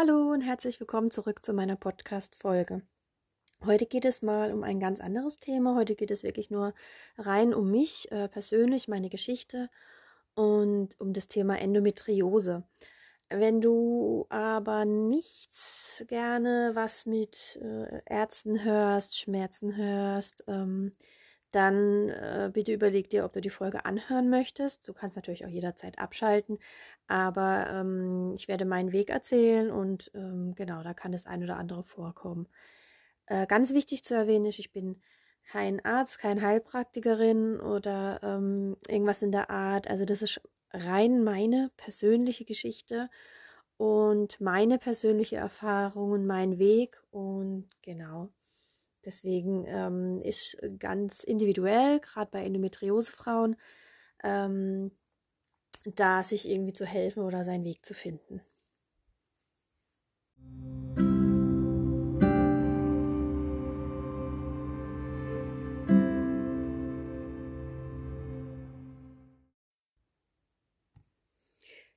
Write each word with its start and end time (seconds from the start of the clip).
Hallo 0.00 0.32
und 0.32 0.40
herzlich 0.40 0.80
willkommen 0.80 1.10
zurück 1.10 1.44
zu 1.44 1.52
meiner 1.52 1.76
Podcast-Folge. 1.76 2.80
Heute 3.66 3.84
geht 3.84 4.06
es 4.06 4.22
mal 4.22 4.50
um 4.50 4.62
ein 4.62 4.80
ganz 4.80 4.98
anderes 4.98 5.36
Thema. 5.36 5.74
Heute 5.74 5.94
geht 5.94 6.10
es 6.10 6.22
wirklich 6.22 6.50
nur 6.50 6.72
rein 7.18 7.52
um 7.52 7.70
mich 7.70 8.10
äh, 8.10 8.26
persönlich, 8.28 8.88
meine 8.88 9.10
Geschichte 9.10 9.68
und 10.34 10.98
um 11.00 11.12
das 11.12 11.28
Thema 11.28 11.58
Endometriose. 11.60 12.62
Wenn 13.28 13.60
du 13.60 14.24
aber 14.30 14.86
nichts 14.86 16.02
gerne 16.08 16.70
was 16.72 17.04
mit 17.04 17.58
äh, 17.60 18.00
Ärzten 18.06 18.64
hörst, 18.64 19.18
Schmerzen 19.18 19.76
hörst, 19.76 20.44
ähm, 20.46 20.92
dann 21.52 22.08
äh, 22.10 22.50
bitte 22.52 22.72
überleg 22.72 23.10
dir, 23.10 23.24
ob 23.24 23.32
du 23.32 23.40
die 23.40 23.50
Folge 23.50 23.84
anhören 23.84 24.30
möchtest. 24.30 24.88
Du 24.88 24.92
kannst 24.92 25.16
natürlich 25.16 25.44
auch 25.44 25.50
jederzeit 25.50 25.98
abschalten, 25.98 26.58
aber 27.08 27.66
ähm, 27.70 28.32
ich 28.34 28.48
werde 28.48 28.64
meinen 28.64 28.92
Weg 28.92 29.10
erzählen 29.10 29.70
und 29.70 30.10
ähm, 30.14 30.54
genau, 30.54 30.82
da 30.82 30.94
kann 30.94 31.12
das 31.12 31.26
ein 31.26 31.42
oder 31.42 31.56
andere 31.56 31.82
vorkommen. 31.82 32.48
Äh, 33.26 33.46
ganz 33.46 33.72
wichtig 33.74 34.04
zu 34.04 34.14
erwähnen 34.14 34.46
ist, 34.46 34.58
ich 34.58 34.72
bin 34.72 35.00
kein 35.44 35.84
Arzt, 35.84 36.18
kein 36.18 36.42
Heilpraktikerin 36.42 37.60
oder 37.60 38.20
ähm, 38.22 38.76
irgendwas 38.88 39.22
in 39.22 39.32
der 39.32 39.50
Art. 39.50 39.88
Also 39.88 40.04
das 40.04 40.22
ist 40.22 40.40
rein 40.72 41.24
meine 41.24 41.70
persönliche 41.76 42.44
Geschichte 42.44 43.08
und 43.76 44.40
meine 44.40 44.78
persönliche 44.78 45.36
Erfahrung 45.36 46.12
und 46.12 46.26
mein 46.26 46.58
Weg 46.58 47.02
und 47.10 47.68
genau. 47.82 48.30
Deswegen 49.04 49.64
ähm, 49.66 50.20
ist 50.22 50.58
ganz 50.78 51.24
individuell, 51.24 52.00
gerade 52.00 52.30
bei 52.30 52.44
Endometriose-Frauen, 52.44 53.56
ähm, 54.22 54.90
da 55.84 56.22
sich 56.22 56.48
irgendwie 56.48 56.74
zu 56.74 56.84
helfen 56.84 57.22
oder 57.22 57.44
seinen 57.44 57.64
Weg 57.64 57.84
zu 57.84 57.94
finden. 57.94 58.42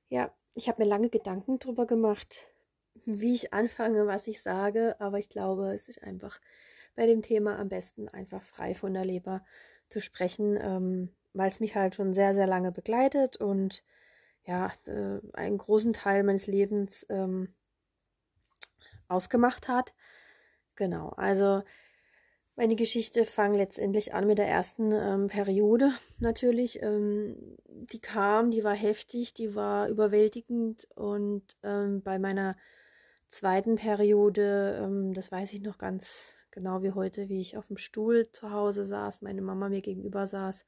Ja, 0.08 0.32
ich 0.54 0.68
habe 0.68 0.82
mir 0.82 0.88
lange 0.88 1.10
Gedanken 1.10 1.58
drüber 1.58 1.86
gemacht, 1.86 2.48
wie 3.04 3.34
ich 3.34 3.52
anfange, 3.52 4.06
was 4.06 4.28
ich 4.28 4.40
sage, 4.40 4.94
aber 5.00 5.18
ich 5.18 5.28
glaube, 5.28 5.74
es 5.74 5.88
ist 5.88 6.02
einfach 6.02 6.40
bei 6.94 7.06
dem 7.06 7.22
Thema 7.22 7.58
am 7.58 7.68
besten 7.68 8.08
einfach 8.08 8.42
frei 8.42 8.74
von 8.74 8.94
der 8.94 9.04
Leber 9.04 9.44
zu 9.88 10.00
sprechen, 10.00 10.58
ähm, 10.60 11.10
weil 11.32 11.50
es 11.50 11.60
mich 11.60 11.74
halt 11.74 11.94
schon 11.94 12.12
sehr, 12.12 12.34
sehr 12.34 12.46
lange 12.46 12.72
begleitet 12.72 13.36
und 13.36 13.84
ja, 14.44 14.70
äh, 14.86 15.20
einen 15.32 15.58
großen 15.58 15.92
Teil 15.92 16.22
meines 16.22 16.46
Lebens 16.46 17.06
ähm, 17.08 17.54
ausgemacht 19.08 19.68
hat. 19.68 19.94
Genau, 20.76 21.10
also 21.10 21.62
meine 22.56 22.76
Geschichte 22.76 23.24
fang 23.24 23.54
letztendlich 23.54 24.14
an 24.14 24.26
mit 24.26 24.38
der 24.38 24.48
ersten 24.48 24.92
ähm, 24.92 25.26
Periode 25.26 25.92
natürlich. 26.18 26.82
Ähm, 26.82 27.56
die 27.66 28.00
kam, 28.00 28.50
die 28.50 28.62
war 28.62 28.76
heftig, 28.76 29.34
die 29.34 29.54
war 29.54 29.88
überwältigend 29.88 30.86
und 30.94 31.42
ähm, 31.62 32.02
bei 32.02 32.18
meiner 32.18 32.56
zweiten 33.28 33.76
Periode, 33.76 34.80
ähm, 34.82 35.14
das 35.14 35.32
weiß 35.32 35.52
ich 35.52 35.62
noch 35.62 35.78
ganz, 35.78 36.36
Genau 36.54 36.84
wie 36.84 36.92
heute, 36.92 37.28
wie 37.28 37.40
ich 37.40 37.56
auf 37.56 37.66
dem 37.66 37.76
Stuhl 37.76 38.30
zu 38.30 38.52
Hause 38.52 38.84
saß, 38.84 39.22
meine 39.22 39.42
Mama 39.42 39.68
mir 39.68 39.80
gegenüber 39.80 40.28
saß 40.28 40.64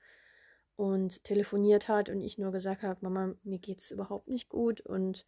und 0.74 1.22
telefoniert 1.22 1.86
hat 1.86 2.08
und 2.08 2.20
ich 2.20 2.38
nur 2.38 2.50
gesagt 2.50 2.82
habe, 2.82 2.98
Mama, 3.02 3.36
mir 3.44 3.60
geht's 3.60 3.92
überhaupt 3.92 4.26
nicht 4.26 4.48
gut 4.48 4.80
und 4.80 5.24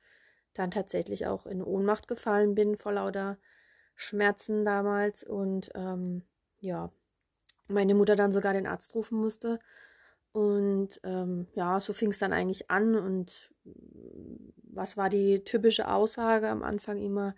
dann 0.54 0.72
tatsächlich 0.72 1.28
auch 1.28 1.46
in 1.46 1.62
Ohnmacht 1.62 2.08
gefallen 2.08 2.56
bin 2.56 2.76
vor 2.76 2.90
lauter 2.90 3.38
Schmerzen 3.94 4.64
damals 4.64 5.22
und 5.22 5.70
ähm, 5.76 6.24
ja, 6.58 6.90
meine 7.68 7.94
Mutter 7.94 8.16
dann 8.16 8.32
sogar 8.32 8.52
den 8.52 8.66
Arzt 8.66 8.96
rufen 8.96 9.20
musste. 9.20 9.60
Und 10.32 11.00
ähm, 11.04 11.46
ja, 11.54 11.78
so 11.78 11.92
fing 11.92 12.10
es 12.10 12.18
dann 12.18 12.32
eigentlich 12.32 12.68
an. 12.68 12.96
Und 12.96 13.52
was 14.64 14.96
war 14.96 15.08
die 15.08 15.44
typische 15.44 15.86
Aussage 15.88 16.48
am 16.48 16.64
Anfang 16.64 16.96
immer? 16.98 17.36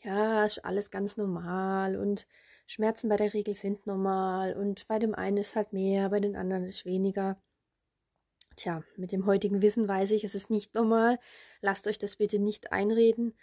Ja, 0.00 0.46
ist 0.46 0.64
alles 0.64 0.90
ganz 0.90 1.18
normal 1.18 1.96
und 1.96 2.26
Schmerzen 2.72 3.10
bei 3.10 3.16
der 3.16 3.34
Regel 3.34 3.52
sind 3.52 3.86
normal 3.86 4.54
und 4.54 4.88
bei 4.88 4.98
dem 4.98 5.14
einen 5.14 5.36
ist 5.36 5.56
halt 5.56 5.74
mehr, 5.74 6.08
bei 6.08 6.20
den 6.20 6.36
anderen 6.36 6.64
ist 6.64 6.86
weniger. 6.86 7.36
Tja, 8.56 8.82
mit 8.96 9.12
dem 9.12 9.26
heutigen 9.26 9.60
Wissen 9.60 9.86
weiß 9.86 10.10
ich, 10.12 10.24
es 10.24 10.34
ist 10.34 10.48
nicht 10.48 10.74
normal. 10.74 11.18
Lasst 11.60 11.86
euch 11.86 11.98
das 11.98 12.16
bitte 12.16 12.38
nicht 12.38 12.72
einreden. 12.72 13.34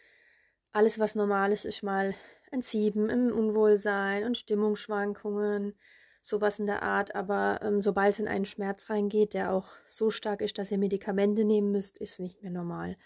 Alles, 0.71 0.97
was 0.97 1.13
normal 1.13 1.51
ist, 1.51 1.65
ist 1.65 1.83
mal 1.83 2.15
ein 2.51 2.63
Sieben, 2.63 3.11
ein 3.11 3.31
Unwohlsein 3.31 4.23
und 4.23 4.35
Stimmungsschwankungen, 4.35 5.75
sowas 6.21 6.57
in 6.57 6.65
der 6.65 6.81
Art. 6.81 7.13
Aber 7.13 7.59
ähm, 7.61 7.81
sobald 7.81 8.13
es 8.13 8.19
in 8.19 8.27
einen 8.27 8.45
Schmerz 8.45 8.89
reingeht, 8.89 9.35
der 9.35 9.53
auch 9.53 9.67
so 9.87 10.09
stark 10.09 10.41
ist, 10.41 10.57
dass 10.57 10.71
ihr 10.71 10.79
Medikamente 10.79 11.45
nehmen 11.45 11.71
müsst, 11.71 11.99
ist 11.99 12.19
nicht 12.19 12.41
mehr 12.41 12.51
normal. 12.51 12.97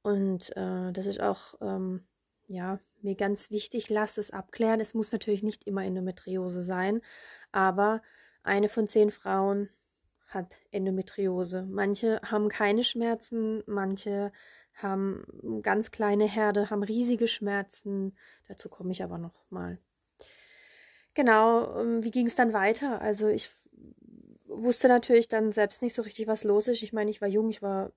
Und 0.00 0.56
äh, 0.56 0.92
das 0.92 1.04
ist 1.04 1.20
auch 1.20 1.56
ähm, 1.60 2.06
ja, 2.52 2.80
mir 3.00 3.14
ganz 3.14 3.50
wichtig, 3.50 3.88
lasst 3.88 4.18
es 4.18 4.30
abklären. 4.30 4.80
Es 4.80 4.94
muss 4.94 5.10
natürlich 5.10 5.42
nicht 5.42 5.66
immer 5.66 5.84
Endometriose 5.84 6.62
sein, 6.62 7.00
aber 7.50 8.02
eine 8.42 8.68
von 8.68 8.86
zehn 8.86 9.10
Frauen 9.10 9.70
hat 10.26 10.58
Endometriose. 10.70 11.62
Manche 11.68 12.20
haben 12.22 12.48
keine 12.48 12.84
Schmerzen, 12.84 13.62
manche 13.66 14.32
haben 14.74 15.24
ganz 15.62 15.90
kleine 15.90 16.26
Herde, 16.26 16.70
haben 16.70 16.82
riesige 16.82 17.26
Schmerzen. 17.26 18.16
Dazu 18.48 18.68
komme 18.68 18.92
ich 18.92 19.02
aber 19.02 19.18
noch 19.18 19.50
mal. 19.50 19.78
Genau, 21.14 21.80
ähm, 21.80 22.04
wie 22.04 22.10
ging 22.10 22.26
es 22.26 22.34
dann 22.34 22.52
weiter? 22.52 23.00
Also 23.00 23.28
ich 23.28 23.50
wusste 24.46 24.88
natürlich 24.88 25.28
dann 25.28 25.52
selbst 25.52 25.82
nicht 25.82 25.94
so 25.94 26.02
richtig, 26.02 26.26
was 26.26 26.44
los 26.44 26.68
ist. 26.68 26.82
Ich 26.82 26.92
meine, 26.92 27.10
ich 27.10 27.20
war 27.20 27.28
jung, 27.28 27.50
ich 27.50 27.62
war 27.62 27.92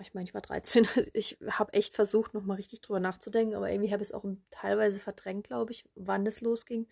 ich 0.00 0.14
meine, 0.14 0.24
ich 0.24 0.34
war 0.34 0.40
13. 0.40 0.86
Ich 1.12 1.38
habe 1.48 1.72
echt 1.72 1.94
versucht, 1.94 2.34
nochmal 2.34 2.56
richtig 2.56 2.80
drüber 2.80 3.00
nachzudenken, 3.00 3.54
aber 3.54 3.70
irgendwie 3.70 3.92
habe 3.92 4.02
ich 4.02 4.08
es 4.08 4.14
auch 4.14 4.24
teilweise 4.50 5.00
verdrängt, 5.00 5.46
glaube 5.46 5.72
ich, 5.72 5.84
wann 5.94 6.24
das 6.24 6.40
losging. 6.40 6.88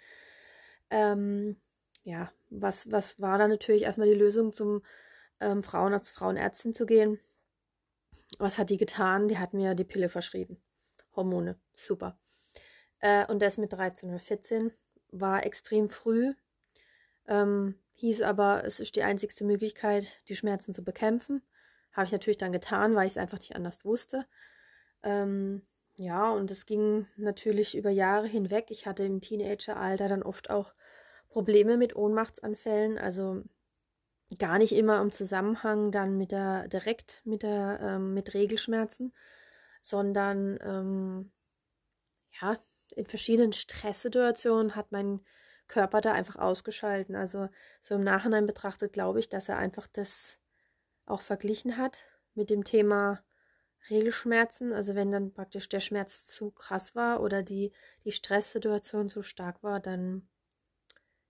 Ähm, 0.90 1.56
ja, 2.04 2.32
was, 2.50 2.90
was 2.90 3.20
war 3.20 3.38
dann 3.38 3.50
natürlich 3.50 3.82
erstmal 3.82 4.08
die 4.08 4.14
Lösung, 4.14 4.52
zum 4.52 4.82
ähm, 5.40 5.62
Frauenarzt, 5.62 6.10
Frauenärztin 6.10 6.74
zu 6.74 6.86
gehen? 6.86 7.18
Was 8.38 8.58
hat 8.58 8.70
die 8.70 8.78
getan? 8.78 9.28
Die 9.28 9.38
hat 9.38 9.54
mir 9.54 9.74
die 9.74 9.84
Pille 9.84 10.08
verschrieben. 10.08 10.60
Hormone. 11.14 11.58
Super. 11.72 12.18
Äh, 13.00 13.26
und 13.26 13.42
das 13.42 13.58
mit 13.58 13.72
13 13.72 14.10
oder 14.10 14.18
14 14.18 14.72
war 15.10 15.44
extrem 15.44 15.88
früh. 15.88 16.34
Ähm, 17.26 17.78
hieß 17.94 18.22
aber, 18.22 18.64
es 18.64 18.80
ist 18.80 18.96
die 18.96 19.02
einzigste 19.02 19.44
Möglichkeit, 19.44 20.18
die 20.28 20.36
Schmerzen 20.36 20.72
zu 20.72 20.82
bekämpfen. 20.82 21.42
Habe 21.92 22.06
ich 22.06 22.12
natürlich 22.12 22.38
dann 22.38 22.52
getan, 22.52 22.94
weil 22.94 23.06
ich 23.06 23.12
es 23.12 23.18
einfach 23.18 23.38
nicht 23.38 23.56
anders 23.56 23.84
wusste. 23.84 24.26
Ähm, 25.02 25.62
ja, 25.96 26.30
und 26.30 26.50
es 26.50 26.66
ging 26.66 27.06
natürlich 27.16 27.76
über 27.76 27.90
Jahre 27.90 28.26
hinweg. 28.26 28.66
Ich 28.70 28.86
hatte 28.86 29.04
im 29.04 29.20
Teenageralter 29.20 30.08
dann 30.08 30.22
oft 30.22 30.50
auch 30.50 30.74
Probleme 31.28 31.76
mit 31.76 31.96
Ohnmachtsanfällen, 31.96 32.98
also 32.98 33.42
gar 34.38 34.58
nicht 34.58 34.72
immer 34.72 35.00
im 35.00 35.12
Zusammenhang 35.12 35.92
dann 35.92 36.16
mit 36.16 36.32
der 36.32 36.68
direkt 36.68 37.22
mit 37.24 37.42
der 37.42 37.80
ähm, 37.82 38.14
mit 38.14 38.34
Regelschmerzen, 38.34 39.12
sondern 39.82 40.58
ähm, 40.62 41.32
ja 42.40 42.58
in 42.94 43.06
verschiedenen 43.06 43.52
Stresssituationen 43.52 44.76
hat 44.76 44.92
mein 44.92 45.20
Körper 45.68 46.00
da 46.00 46.12
einfach 46.12 46.36
ausgeschalten. 46.36 47.16
Also 47.16 47.48
so 47.80 47.94
im 47.94 48.02
Nachhinein 48.02 48.46
betrachtet 48.46 48.92
glaube 48.92 49.20
ich, 49.20 49.28
dass 49.28 49.48
er 49.48 49.58
einfach 49.58 49.86
das 49.86 50.38
auch 51.06 51.22
verglichen 51.22 51.76
hat 51.76 52.06
mit 52.34 52.50
dem 52.50 52.64
Thema 52.64 53.22
Regelschmerzen, 53.90 54.72
also 54.72 54.94
wenn 54.94 55.10
dann 55.10 55.32
praktisch 55.32 55.68
der 55.68 55.80
Schmerz 55.80 56.24
zu 56.24 56.50
krass 56.50 56.94
war 56.94 57.20
oder 57.20 57.42
die, 57.42 57.72
die 58.04 58.12
Stresssituation 58.12 59.08
zu 59.08 59.22
stark 59.22 59.62
war, 59.62 59.80
dann 59.80 60.28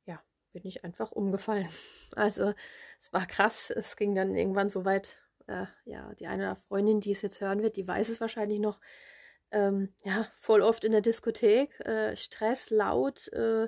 ja, 0.04 0.22
bin 0.52 0.66
ich 0.66 0.84
einfach 0.84 1.12
umgefallen. 1.12 1.68
Also 2.14 2.52
es 3.00 3.10
war 3.14 3.26
krass, 3.26 3.70
es 3.70 3.96
ging 3.96 4.14
dann 4.14 4.36
irgendwann 4.36 4.68
so 4.68 4.84
weit, 4.84 5.16
äh, 5.46 5.64
ja, 5.86 6.12
die 6.14 6.26
eine 6.26 6.56
Freundin, 6.56 7.00
die 7.00 7.12
es 7.12 7.22
jetzt 7.22 7.40
hören 7.40 7.62
wird, 7.62 7.76
die 7.76 7.88
weiß 7.88 8.10
es 8.10 8.20
wahrscheinlich 8.20 8.60
noch, 8.60 8.78
ähm, 9.50 9.94
ja, 10.02 10.28
voll 10.36 10.60
oft 10.60 10.84
in 10.84 10.92
der 10.92 11.00
Diskothek, 11.00 11.80
äh, 11.80 12.16
Stress, 12.16 12.68
laut, 12.68 13.32
äh, 13.32 13.64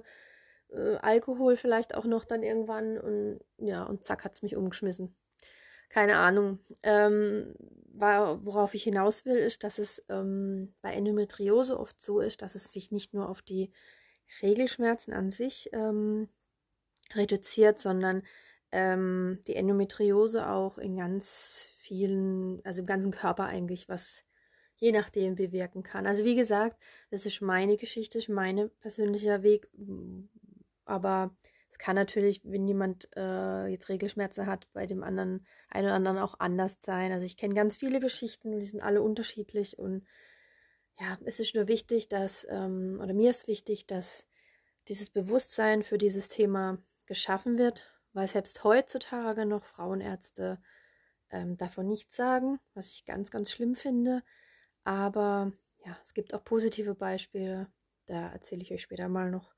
äh, 0.68 0.96
Alkohol 1.00 1.56
vielleicht 1.56 1.94
auch 1.94 2.04
noch 2.04 2.26
dann 2.26 2.42
irgendwann 2.42 2.98
und 2.98 3.40
ja, 3.56 3.84
und 3.84 4.04
zack 4.04 4.24
hat 4.24 4.34
es 4.34 4.42
mich 4.42 4.54
umgeschmissen 4.54 5.16
keine 5.88 6.16
Ahnung. 6.16 6.58
Ähm, 6.82 7.54
worauf 7.96 8.74
ich 8.74 8.82
hinaus 8.82 9.24
will, 9.24 9.36
ist, 9.36 9.62
dass 9.62 9.78
es 9.78 10.04
ähm, 10.08 10.74
bei 10.82 10.92
Endometriose 10.92 11.78
oft 11.78 12.02
so 12.02 12.20
ist, 12.20 12.42
dass 12.42 12.54
es 12.54 12.72
sich 12.72 12.90
nicht 12.90 13.14
nur 13.14 13.28
auf 13.28 13.40
die 13.40 13.70
Regelschmerzen 14.42 15.12
an 15.12 15.30
sich 15.30 15.70
ähm, 15.72 16.28
reduziert, 17.14 17.78
sondern 17.78 18.22
ähm, 18.72 19.38
die 19.46 19.54
Endometriose 19.54 20.48
auch 20.48 20.78
in 20.78 20.96
ganz 20.96 21.68
vielen, 21.78 22.64
also 22.64 22.80
im 22.80 22.86
ganzen 22.86 23.12
Körper 23.12 23.44
eigentlich 23.44 23.88
was 23.88 24.24
je 24.76 24.92
nachdem 24.92 25.36
bewirken 25.36 25.82
kann. 25.82 26.06
Also 26.06 26.24
wie 26.24 26.34
gesagt, 26.34 26.82
das 27.10 27.26
ist 27.26 27.40
meine 27.40 27.76
Geschichte, 27.76 28.18
ist 28.18 28.28
mein 28.28 28.70
persönlicher 28.80 29.42
Weg, 29.42 29.68
aber 30.84 31.34
es 31.74 31.78
kann 31.78 31.96
natürlich, 31.96 32.40
wenn 32.44 32.68
jemand 32.68 33.08
äh, 33.16 33.66
jetzt 33.66 33.88
Regelschmerzen 33.88 34.46
hat, 34.46 34.72
bei 34.72 34.86
dem 34.86 35.02
anderen, 35.02 35.44
einen 35.68 35.86
oder 35.86 35.96
anderen 35.96 36.18
auch 36.18 36.38
anders 36.38 36.78
sein. 36.80 37.10
Also 37.10 37.26
ich 37.26 37.36
kenne 37.36 37.52
ganz 37.54 37.76
viele 37.76 37.98
Geschichten, 37.98 38.52
die 38.52 38.64
sind 38.64 38.80
alle 38.80 39.02
unterschiedlich 39.02 39.76
und 39.76 40.06
ja, 41.00 41.18
es 41.24 41.40
ist 41.40 41.56
nur 41.56 41.66
wichtig, 41.66 42.08
dass, 42.08 42.46
ähm, 42.48 43.00
oder 43.02 43.12
mir 43.12 43.30
ist 43.30 43.48
wichtig, 43.48 43.88
dass 43.88 44.28
dieses 44.86 45.10
Bewusstsein 45.10 45.82
für 45.82 45.98
dieses 45.98 46.28
Thema 46.28 46.78
geschaffen 47.06 47.58
wird, 47.58 47.90
weil 48.12 48.28
selbst 48.28 48.62
heutzutage 48.62 49.44
noch 49.44 49.64
Frauenärzte 49.64 50.62
ähm, 51.30 51.56
davon 51.56 51.88
nichts 51.88 52.14
sagen, 52.14 52.60
was 52.74 52.92
ich 52.92 53.04
ganz, 53.04 53.32
ganz 53.32 53.50
schlimm 53.50 53.74
finde. 53.74 54.22
Aber 54.84 55.50
ja, 55.84 55.98
es 56.04 56.14
gibt 56.14 56.34
auch 56.34 56.44
positive 56.44 56.94
Beispiele. 56.94 57.66
Da 58.06 58.28
erzähle 58.30 58.62
ich 58.62 58.72
euch 58.72 58.82
später 58.82 59.08
mal 59.08 59.28
noch 59.28 59.53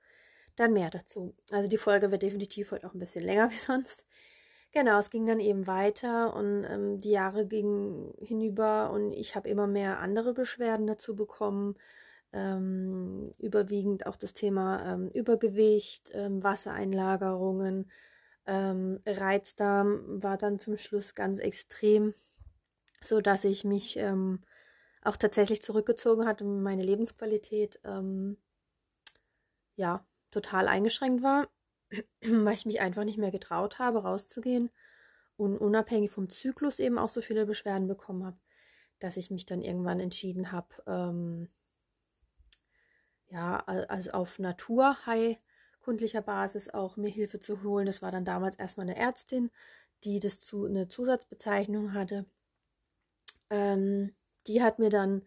dann 0.56 0.72
mehr 0.72 0.90
dazu. 0.90 1.34
Also 1.52 1.68
die 1.68 1.78
Folge 1.78 2.10
wird 2.10 2.22
definitiv 2.22 2.70
heute 2.72 2.86
auch 2.86 2.94
ein 2.94 2.98
bisschen 2.98 3.24
länger 3.24 3.50
wie 3.52 3.56
sonst. 3.56 4.04
Genau, 4.72 4.98
es 4.98 5.10
ging 5.10 5.26
dann 5.26 5.40
eben 5.40 5.66
weiter 5.66 6.34
und 6.34 6.64
ähm, 6.64 7.00
die 7.00 7.10
Jahre 7.10 7.46
gingen 7.46 8.12
hinüber 8.20 8.90
und 8.90 9.12
ich 9.12 9.34
habe 9.34 9.48
immer 9.48 9.66
mehr 9.66 10.00
andere 10.00 10.34
Beschwerden 10.34 10.86
dazu 10.86 11.14
bekommen. 11.14 11.76
Ähm, 12.32 13.32
überwiegend 13.38 14.06
auch 14.06 14.16
das 14.16 14.34
Thema 14.34 14.84
ähm, 14.92 15.08
Übergewicht, 15.08 16.10
ähm, 16.12 16.42
Wassereinlagerungen, 16.42 17.90
ähm, 18.46 18.98
Reizdarm 19.06 20.22
war 20.22 20.36
dann 20.36 20.58
zum 20.58 20.76
Schluss 20.76 21.14
ganz 21.14 21.38
extrem, 21.38 22.14
so 23.00 23.20
dass 23.20 23.44
ich 23.44 23.64
mich 23.64 23.96
ähm, 23.96 24.42
auch 25.02 25.16
tatsächlich 25.16 25.62
zurückgezogen 25.62 26.26
hatte 26.26 26.44
und 26.44 26.62
meine 26.62 26.82
Lebensqualität 26.82 27.80
ja 29.76 30.04
total 30.31 30.69
eingeschränkt 30.69 31.23
war, 31.23 31.49
weil 32.23 32.55
ich 32.55 32.67
mich 32.67 32.81
einfach 32.81 33.05
nicht 33.05 33.19
mehr 33.19 33.31
getraut 33.31 33.78
habe, 33.78 34.02
rauszugehen 34.02 34.70
und 35.37 35.58
unabhängig 35.58 36.11
vom 36.11 36.31
Zyklus 36.31 36.78
eben 36.78 36.99
auch 36.99 37.08
so 37.08 37.20
viele 37.20 37.46
Beschwerden 37.46 37.88
bekommen 37.88 38.25
habe, 38.25 38.38
dass 38.99 39.17
ich 39.17 39.31
mich 39.31 39.46
dann 39.46 39.62
irgendwann 39.62 40.00
entschieden 40.00 40.52
habe, 40.52 40.69
ähm, 40.87 41.49
ja, 43.28 43.58
also 43.67 44.12
auf 44.12 44.38
naturheilkundlicher 44.38 46.23
Basis 46.23 46.69
auch 46.69 46.96
mir 46.96 47.11
Hilfe 47.11 47.40
zu 47.40 47.62
holen. 47.62 47.87
Das 47.87 48.00
war 48.02 48.12
dann 48.12 48.25
damals 48.25 48.56
erstmal 48.56 48.87
eine 48.87 48.96
Ärztin, 48.96 49.50
die 50.05 50.20
das 50.20 50.40
zu 50.40 50.67
eine 50.67 50.88
Zusatzbezeichnung 50.88 51.93
hatte. 51.93 52.26
Ähm, 53.50 54.14
die 54.46 54.62
hat 54.62 54.78
mir 54.78 54.90
dann 54.90 55.23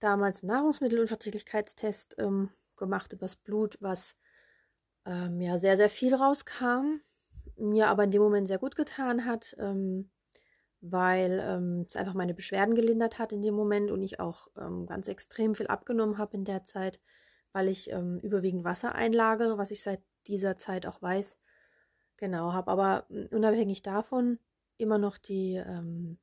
damals 0.00 0.42
einen 0.42 0.52
Nahrungsmittelunverträglichkeitstest 0.52 2.16
ähm, 2.18 2.50
gemacht 2.78 3.12
übers 3.12 3.36
Blut, 3.36 3.76
was 3.80 4.16
ähm, 5.04 5.40
ja 5.40 5.58
sehr, 5.58 5.76
sehr 5.76 5.90
viel 5.90 6.14
rauskam, 6.14 7.00
mir 7.56 7.88
aber 7.88 8.04
in 8.04 8.10
dem 8.10 8.22
Moment 8.22 8.48
sehr 8.48 8.58
gut 8.58 8.76
getan 8.76 9.24
hat, 9.24 9.56
ähm, 9.58 10.10
weil 10.80 11.42
ähm, 11.44 11.84
es 11.88 11.96
einfach 11.96 12.14
meine 12.14 12.34
Beschwerden 12.34 12.74
gelindert 12.74 13.18
hat 13.18 13.32
in 13.32 13.42
dem 13.42 13.54
Moment 13.54 13.90
und 13.90 14.02
ich 14.02 14.20
auch 14.20 14.48
ähm, 14.56 14.86
ganz 14.86 15.08
extrem 15.08 15.54
viel 15.54 15.66
abgenommen 15.66 16.18
habe 16.18 16.36
in 16.36 16.44
der 16.44 16.64
Zeit, 16.64 17.00
weil 17.52 17.68
ich 17.68 17.90
ähm, 17.90 18.18
überwiegend 18.20 18.64
Wasser 18.64 18.94
einlagere, 18.94 19.58
was 19.58 19.70
ich 19.70 19.82
seit 19.82 20.00
dieser 20.26 20.56
Zeit 20.56 20.86
auch 20.86 21.02
weiß. 21.02 21.36
Genau, 22.16 22.52
habe 22.52 22.70
aber 22.70 23.06
hm, 23.08 23.28
unabhängig 23.32 23.82
davon 23.82 24.38
immer 24.76 24.98
noch 24.98 25.18
die 25.18 25.54
ähm, 25.56 26.18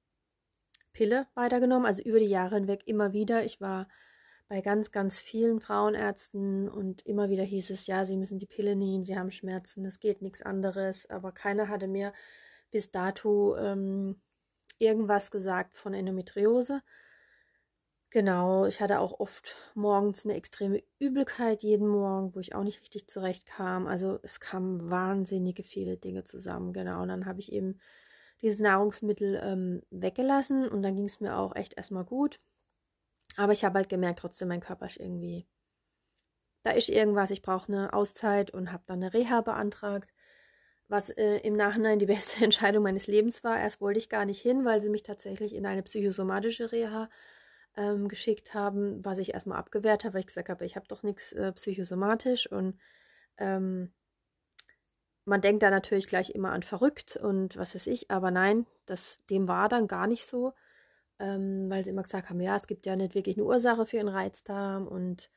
Pille 0.94 1.28
weitergenommen, 1.36 1.86
also 1.86 2.02
über 2.04 2.20
die 2.20 2.26
Jahre 2.26 2.56
hinweg 2.56 2.84
immer 2.86 3.12
wieder. 3.12 3.44
Ich 3.44 3.60
war 3.60 3.88
bei 4.48 4.62
ganz, 4.62 4.92
ganz 4.92 5.20
vielen 5.20 5.60
Frauenärzten 5.60 6.70
und 6.70 7.06
immer 7.06 7.30
wieder 7.30 7.44
hieß 7.44 7.72
es, 7.72 7.88
ja, 7.88 8.06
sie 8.06 8.18
müssen 8.18 8.38
die 8.40 8.46
Pille 8.46 8.76
nehmen, 8.76 9.04
sie 9.04 9.18
haben 9.18 9.32
Schmerzen, 9.32 9.86
es 9.86 10.00
geht 10.00 10.22
nichts 10.22 10.42
anderes, 10.42 11.10
aber 11.10 11.32
keiner 11.32 11.68
hatte 11.68 11.88
mir 11.88 12.14
bis 12.72 12.92
dato 12.92 13.56
ähm, 13.58 14.22
irgendwas 14.80 15.32
gesagt 15.32 15.78
von 15.78 15.94
Endometriose. 15.94 16.82
Genau, 18.12 18.66
ich 18.66 18.80
hatte 18.82 19.00
auch 19.02 19.20
oft 19.20 19.56
morgens 19.74 20.24
eine 20.26 20.36
extreme 20.36 20.82
Übelkeit 21.00 21.64
jeden 21.64 21.88
Morgen, 21.88 22.34
wo 22.34 22.40
ich 22.40 22.56
auch 22.56 22.64
nicht 22.64 22.80
richtig 22.82 23.08
zurechtkam. 23.08 23.88
Also 23.88 24.20
es 24.24 24.40
kamen 24.40 24.90
wahnsinnige 24.90 25.64
viele 25.64 25.98
Dinge 25.98 26.24
zusammen, 26.24 26.72
genau. 26.72 27.02
Und 27.02 27.10
dann 27.10 27.26
habe 27.26 27.42
ich 27.42 27.52
eben 27.52 27.78
dieses 28.42 28.60
Nahrungsmittel 28.60 29.42
ähm, 29.44 29.82
weggelassen 29.90 30.68
und 30.70 30.82
dann 30.82 30.96
ging 30.96 31.06
es 31.06 31.20
mir 31.20 31.36
auch 31.38 31.56
echt 31.56 31.76
erstmal 31.76 32.06
gut. 32.06 32.40
Aber 33.38 33.54
ich 33.54 33.66
habe 33.66 33.76
halt 33.76 33.90
gemerkt, 33.90 34.20
trotzdem, 34.20 34.48
mein 34.48 34.62
Körper 34.62 34.86
ist 34.86 34.98
irgendwie, 34.98 35.48
da 36.64 36.72
ist 36.72 36.90
irgendwas, 36.90 37.32
ich 37.32 37.42
brauche 37.42 37.72
eine 37.72 37.94
Auszeit 37.94 38.52
und 38.52 38.72
habe 38.72 38.84
dann 38.88 39.04
eine 39.04 39.14
Reha 39.14 39.42
beantragt, 39.42 40.14
was 40.88 41.10
äh, 41.10 41.38
im 41.38 41.56
Nachhinein 41.56 42.00
die 42.00 42.06
beste 42.06 42.44
Entscheidung 42.44 42.84
meines 42.84 43.08
Lebens 43.08 43.44
war. 43.44 43.60
Erst 43.60 43.82
wollte 43.82 44.00
ich 44.00 44.10
gar 44.10 44.26
nicht 44.26 44.42
hin, 44.42 44.66
weil 44.66 44.82
sie 44.82 44.90
mich 44.90 45.04
tatsächlich 45.04 45.54
in 45.54 45.66
eine 45.66 45.84
psychosomatische 45.84 46.72
Reha 46.72 47.10
ähm, 47.78 48.08
geschickt 48.08 48.54
haben, 48.54 49.04
was 49.04 49.18
ich 49.18 49.34
erstmal 49.34 49.58
abgewehrt 49.58 50.06
habe, 50.06 50.14
weil 50.14 50.22
ich 50.22 50.28
gesagt 50.28 50.50
habe, 50.50 50.66
ich 50.66 50.76
habe 50.76 50.88
doch 50.88 51.04
nichts 51.04 51.34
äh, 51.34 51.52
psychosomatisch. 51.52 52.50
Und 52.52 52.80
ähm, 53.38 53.94
man 55.26 55.42
denkt 55.42 55.64
da 55.64 55.70
natürlich 55.70 56.08
gleich 56.08 56.30
immer 56.32 56.52
an 56.52 56.64
verrückt 56.64 57.18
und 57.18 57.58
was 57.58 57.76
weiß 57.76 57.88
ich, 57.88 58.12
aber 58.12 58.32
nein, 58.32 58.66
das, 58.86 59.26
dem 59.30 59.48
war 59.48 59.70
dann 59.70 59.88
gar 59.88 60.08
nicht 60.08 60.26
so 60.26 60.54
ähm, 61.20 61.70
weil 61.70 61.84
sie 61.84 61.92
immer 61.92 62.04
gesagt 62.04 62.30
haben, 62.30 62.40
ja, 62.42 62.56
es 62.56 62.68
gibt 62.68 62.86
ja 62.86 62.96
nicht 62.96 63.16
wirklich 63.16 63.38
eine 63.38 63.46
Ursache 63.46 63.86
für 63.86 63.98
ihren 63.98 64.08
Reizdarm 64.08 64.88
und 64.88 65.30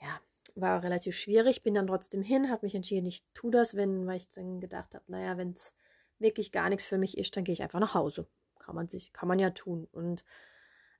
ja, 0.00 0.20
war 0.54 0.82
relativ 0.82 1.16
schwierig. 1.16 1.62
Bin 1.62 1.74
dann 1.74 1.86
trotzdem 1.86 2.22
hin, 2.22 2.50
habe 2.50 2.66
mich 2.66 2.74
entschieden, 2.74 3.06
ich 3.06 3.24
tue 3.34 3.50
das, 3.50 3.76
wenn, 3.76 4.06
weil 4.06 4.18
ich 4.18 4.30
dann 4.30 4.60
gedacht 4.60 4.94
habe, 4.94 5.04
naja, 5.08 5.36
wenn 5.36 5.52
es 5.52 5.74
wirklich 6.18 6.52
gar 6.52 6.68
nichts 6.68 6.86
für 6.86 6.98
mich 6.98 7.18
ist, 7.18 7.36
dann 7.36 7.44
gehe 7.44 7.52
ich 7.52 7.62
einfach 7.62 7.80
nach 7.80 7.94
Hause. 7.94 8.26
Kann 8.58 8.74
man 8.74 8.88
sich, 8.88 9.12
kann 9.12 9.28
man 9.28 9.38
ja 9.38 9.50
tun. 9.50 9.86
Und 9.92 10.24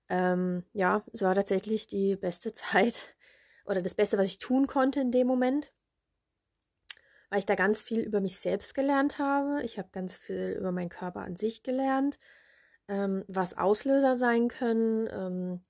ähm, 0.09 0.65
ja, 0.73 1.05
es 1.13 1.23
war 1.23 1.35
tatsächlich 1.35 1.87
die 1.87 2.17
beste 2.17 2.53
Zeit 2.53 3.15
oder 3.65 3.83
das 3.83 3.95
Beste, 3.95 4.19
was 4.19 4.29
ich 4.29 4.39
tun 4.39 4.67
konnte 4.67 5.01
in 5.01 5.11
dem 5.11 5.27
Moment, 5.27 5.73
weil 7.31 7.41
ich 7.41 7.47
da 7.47 7.55
ganz 7.55 7.83
viel 7.83 8.01
über 8.01 8.21
mich 8.21 8.39
selbst 8.39 8.75
gelernt 8.75 9.19
habe. 9.19 9.63
Ich 9.65 9.79
habe 9.79 9.89
ganz 9.93 10.19
viel 10.19 10.57
über 10.59 10.73
meinen 10.73 10.89
Körper 10.89 11.21
an 11.21 11.37
sich 11.37 11.63
gelernt 11.63 12.19
ähm, 12.89 13.25
was 13.29 13.57
Auslöser 13.57 14.17
sein 14.17 14.49
können. 14.49 15.09
Ähm, 15.11 15.61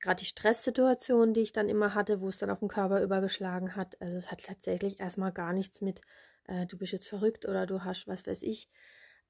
Gerade 0.00 0.20
die 0.20 0.26
Stresssituation, 0.26 1.34
die 1.34 1.42
ich 1.42 1.52
dann 1.52 1.68
immer 1.68 1.94
hatte, 1.94 2.20
wo 2.20 2.28
es 2.28 2.38
dann 2.38 2.50
auf 2.50 2.60
den 2.60 2.68
Körper 2.68 3.02
übergeschlagen 3.02 3.76
hat. 3.76 4.00
Also 4.00 4.16
es 4.16 4.30
hat 4.30 4.42
tatsächlich 4.42 4.98
erstmal 4.98 5.32
gar 5.32 5.52
nichts 5.52 5.82
mit, 5.82 6.00
äh, 6.44 6.66
du 6.66 6.78
bist 6.78 6.92
jetzt 6.92 7.06
verrückt 7.06 7.46
oder 7.46 7.66
du 7.66 7.84
hast 7.84 8.08
was 8.08 8.26
weiß 8.26 8.42
ich. 8.42 8.70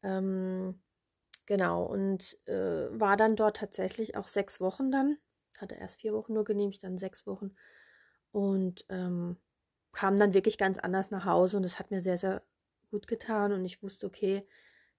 Ähm, 0.02 0.80
genau, 1.46 1.84
und 1.84 2.38
äh, 2.46 2.88
war 2.90 3.16
dann 3.16 3.36
dort 3.36 3.56
tatsächlich 3.56 4.16
auch 4.16 4.28
sechs 4.28 4.60
Wochen 4.60 4.92
dann. 4.92 5.18
Hatte 5.58 5.74
erst 5.74 6.00
vier 6.00 6.14
Wochen 6.14 6.34
nur 6.34 6.44
genehmigt, 6.44 6.84
dann 6.84 6.98
sechs 6.98 7.26
Wochen. 7.26 7.54
Und 8.30 8.84
ähm, 8.88 9.36
kam 9.92 10.16
dann 10.16 10.34
wirklich 10.34 10.58
ganz 10.58 10.78
anders 10.78 11.10
nach 11.10 11.24
Hause 11.24 11.56
und 11.56 11.64
es 11.64 11.78
hat 11.78 11.90
mir 11.90 12.00
sehr, 12.00 12.16
sehr 12.18 12.42
gut 12.90 13.06
getan 13.06 13.52
und 13.52 13.64
ich 13.64 13.82
wusste, 13.82 14.06
okay, 14.06 14.46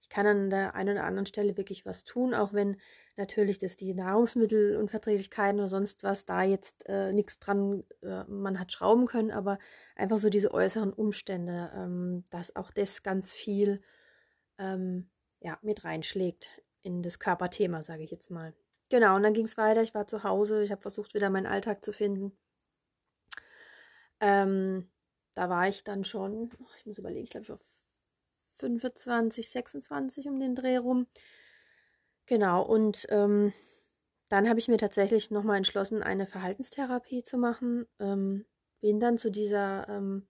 ich 0.02 0.10
kann 0.10 0.28
an 0.28 0.50
der 0.50 0.75
einen 0.75 0.98
oder 0.98 1.04
anderen 1.04 1.25
Stelle 1.25 1.58
wirklich 1.58 1.86
was 1.86 2.04
tun, 2.04 2.34
auch 2.34 2.54
wenn 2.54 2.78
natürlich 3.18 3.58
das 3.58 3.75
die 3.75 3.94
Nahrungsmittelunverträglichkeiten 3.94 5.60
oder 5.60 5.68
sonst 5.68 6.04
was 6.04 6.25
da 6.25 6.44
jetzt 6.44 6.88
äh, 6.88 7.12
nichts 7.12 7.40
dran, 7.40 7.84
äh, 8.02 8.24
man 8.25 8.60
hat 8.60 8.72
schrauben 8.72 9.08
können, 9.08 9.32
aber 9.32 9.58
einfach 9.96 10.20
so 10.20 10.30
diese 10.30 10.54
äußeren 10.54 10.94
Umstände, 10.94 11.72
ähm, 11.75 12.24
dass 12.30 12.56
auch 12.56 12.72
das 12.72 13.02
ganz 13.02 13.34
viel 13.34 13.82
ähm, 14.60 15.10
ja, 15.40 15.58
mit 15.62 15.84
reinschlägt 15.84 16.50
in 16.84 17.02
das 17.02 17.20
Körperthema, 17.20 17.82
sage 17.82 18.04
ich 18.04 18.12
jetzt 18.12 18.30
mal. 18.30 18.54
Genau, 18.90 19.16
und 19.16 19.24
dann 19.24 19.34
ging 19.34 19.46
es 19.46 19.58
weiter. 19.58 19.82
Ich 19.82 19.96
war 19.96 20.06
zu 20.06 20.24
Hause, 20.24 20.62
ich 20.64 20.72
habe 20.72 20.82
versucht, 20.82 21.14
wieder 21.16 21.30
meinen 21.30 21.48
Alltag 21.48 21.84
zu 21.84 21.92
finden. 21.92 22.38
Ähm, 24.20 24.90
da 25.34 25.50
war 25.50 25.68
ich 25.68 25.84
dann 25.84 26.04
schon, 26.04 26.52
ich 26.78 26.86
muss 26.86 26.98
überlegen, 26.98 27.24
ich 27.24 27.32
glaube, 27.32 27.44
ich 27.44 27.50
war 27.50 27.60
25, 28.56 29.50
26 29.50 30.28
um 30.28 30.40
den 30.40 30.56
Dreh 30.56 30.78
rum. 30.78 31.08
Genau, 32.26 32.64
und 32.64 33.06
ähm, 33.10 33.54
dann 34.30 34.50
habe 34.50 34.60
ich 34.60 34.68
mir 34.68 34.78
tatsächlich 34.78 35.30
nochmal 35.30 35.58
entschlossen, 35.58 36.02
eine 36.02 36.26
Verhaltenstherapie 36.26 37.24
zu 37.24 37.38
machen. 37.38 37.86
Ähm, 38.00 38.46
bin 38.82 39.00
dann 39.00 39.18
zu 39.18 39.30
dieser 39.30 39.88
ähm, 39.90 40.28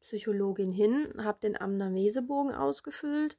Psychologin 0.00 0.70
hin, 0.70 1.12
habe 1.18 1.40
den 1.40 1.60
Amnamesebogen 1.60 2.54
ausgefüllt, 2.54 3.36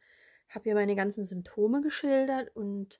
habe 0.49 0.69
ihr 0.69 0.75
meine 0.75 0.95
ganzen 0.95 1.23
Symptome 1.23 1.81
geschildert 1.81 2.55
und 2.55 2.99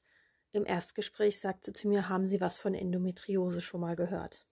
im 0.51 0.65
Erstgespräch 0.65 1.39
sagte 1.39 1.67
sie 1.67 1.73
zu 1.73 1.87
mir, 1.87 2.09
haben 2.09 2.27
Sie 2.27 2.41
was 2.41 2.59
von 2.59 2.73
Endometriose 2.73 3.61
schon 3.61 3.81
mal 3.81 3.95
gehört? 3.95 4.47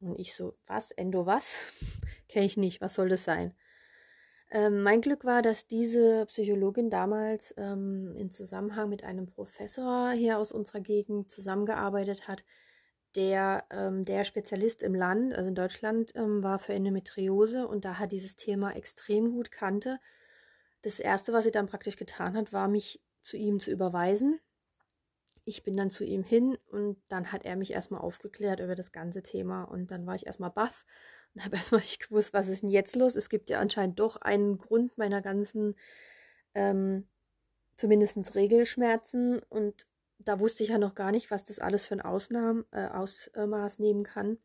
Und 0.00 0.18
ich 0.18 0.34
so, 0.34 0.58
was? 0.66 0.90
Endo 0.90 1.26
was? 1.26 1.56
Kenne 2.28 2.46
ich 2.46 2.56
nicht, 2.56 2.80
was 2.80 2.94
soll 2.94 3.08
das 3.08 3.24
sein? 3.24 3.54
Ähm, 4.50 4.82
mein 4.82 5.00
Glück 5.00 5.24
war, 5.24 5.42
dass 5.42 5.66
diese 5.66 6.24
Psychologin 6.26 6.88
damals 6.88 7.52
ähm, 7.56 8.14
in 8.16 8.30
Zusammenhang 8.30 8.88
mit 8.88 9.02
einem 9.02 9.26
Professor 9.26 10.12
hier 10.12 10.38
aus 10.38 10.52
unserer 10.52 10.80
Gegend 10.80 11.30
zusammengearbeitet 11.30 12.28
hat, 12.28 12.44
der 13.16 13.64
ähm, 13.70 14.04
der 14.04 14.24
Spezialist 14.24 14.82
im 14.82 14.94
Land, 14.94 15.34
also 15.34 15.48
in 15.48 15.54
Deutschland, 15.54 16.12
ähm, 16.14 16.44
war 16.44 16.58
für 16.60 16.74
Endometriose 16.74 17.66
und 17.66 17.84
da 17.84 17.98
hat 17.98 18.12
dieses 18.12 18.36
Thema 18.36 18.76
extrem 18.76 19.32
gut 19.32 19.50
kannte. 19.50 19.98
Das 20.82 21.00
erste, 21.00 21.32
was 21.32 21.44
sie 21.44 21.50
dann 21.50 21.66
praktisch 21.66 21.96
getan 21.96 22.36
hat, 22.36 22.52
war 22.52 22.68
mich 22.68 23.02
zu 23.22 23.36
ihm 23.36 23.58
zu 23.58 23.72
überweisen. 23.72 24.38
Ich 25.44 25.64
bin 25.64 25.76
dann 25.76 25.90
zu 25.90 26.04
ihm 26.04 26.22
hin 26.22 26.56
und 26.70 26.98
dann 27.08 27.32
hat 27.32 27.44
er 27.44 27.56
mich 27.56 27.72
erstmal 27.72 28.00
aufgeklärt 28.00 28.60
über 28.60 28.76
das 28.76 28.92
ganze 28.92 29.22
Thema 29.22 29.64
und 29.64 29.90
dann 29.90 30.06
war 30.06 30.14
ich 30.14 30.26
erstmal 30.26 30.50
baff 30.50 30.84
und 31.36 31.44
habe 31.44 31.56
erstmal 31.56 31.82
nicht 31.82 32.08
gewusst, 32.08 32.32
was 32.32 32.48
ist 32.48 32.62
denn 32.62 32.70
jetzt 32.70 32.96
los. 32.96 33.14
Es 33.14 33.28
gibt 33.28 33.50
ja 33.50 33.60
anscheinend 33.60 34.00
doch 34.00 34.16
einen 34.16 34.56
Grund 34.56 34.96
meiner 34.96 35.20
ganzen, 35.20 35.76
ähm, 36.54 37.06
zumindest 37.76 38.34
Regelschmerzen. 38.34 39.40
Und 39.50 39.86
da 40.18 40.40
wusste 40.40 40.62
ich 40.62 40.70
ja 40.70 40.78
noch 40.78 40.94
gar 40.94 41.12
nicht, 41.12 41.30
was 41.30 41.44
das 41.44 41.58
alles 41.58 41.86
für 41.86 41.94
ein 41.94 42.00
Ausnahm, 42.00 42.64
äh, 42.70 42.86
Ausmaß 42.86 43.78
nehmen 43.80 44.04
kann. 44.04 44.38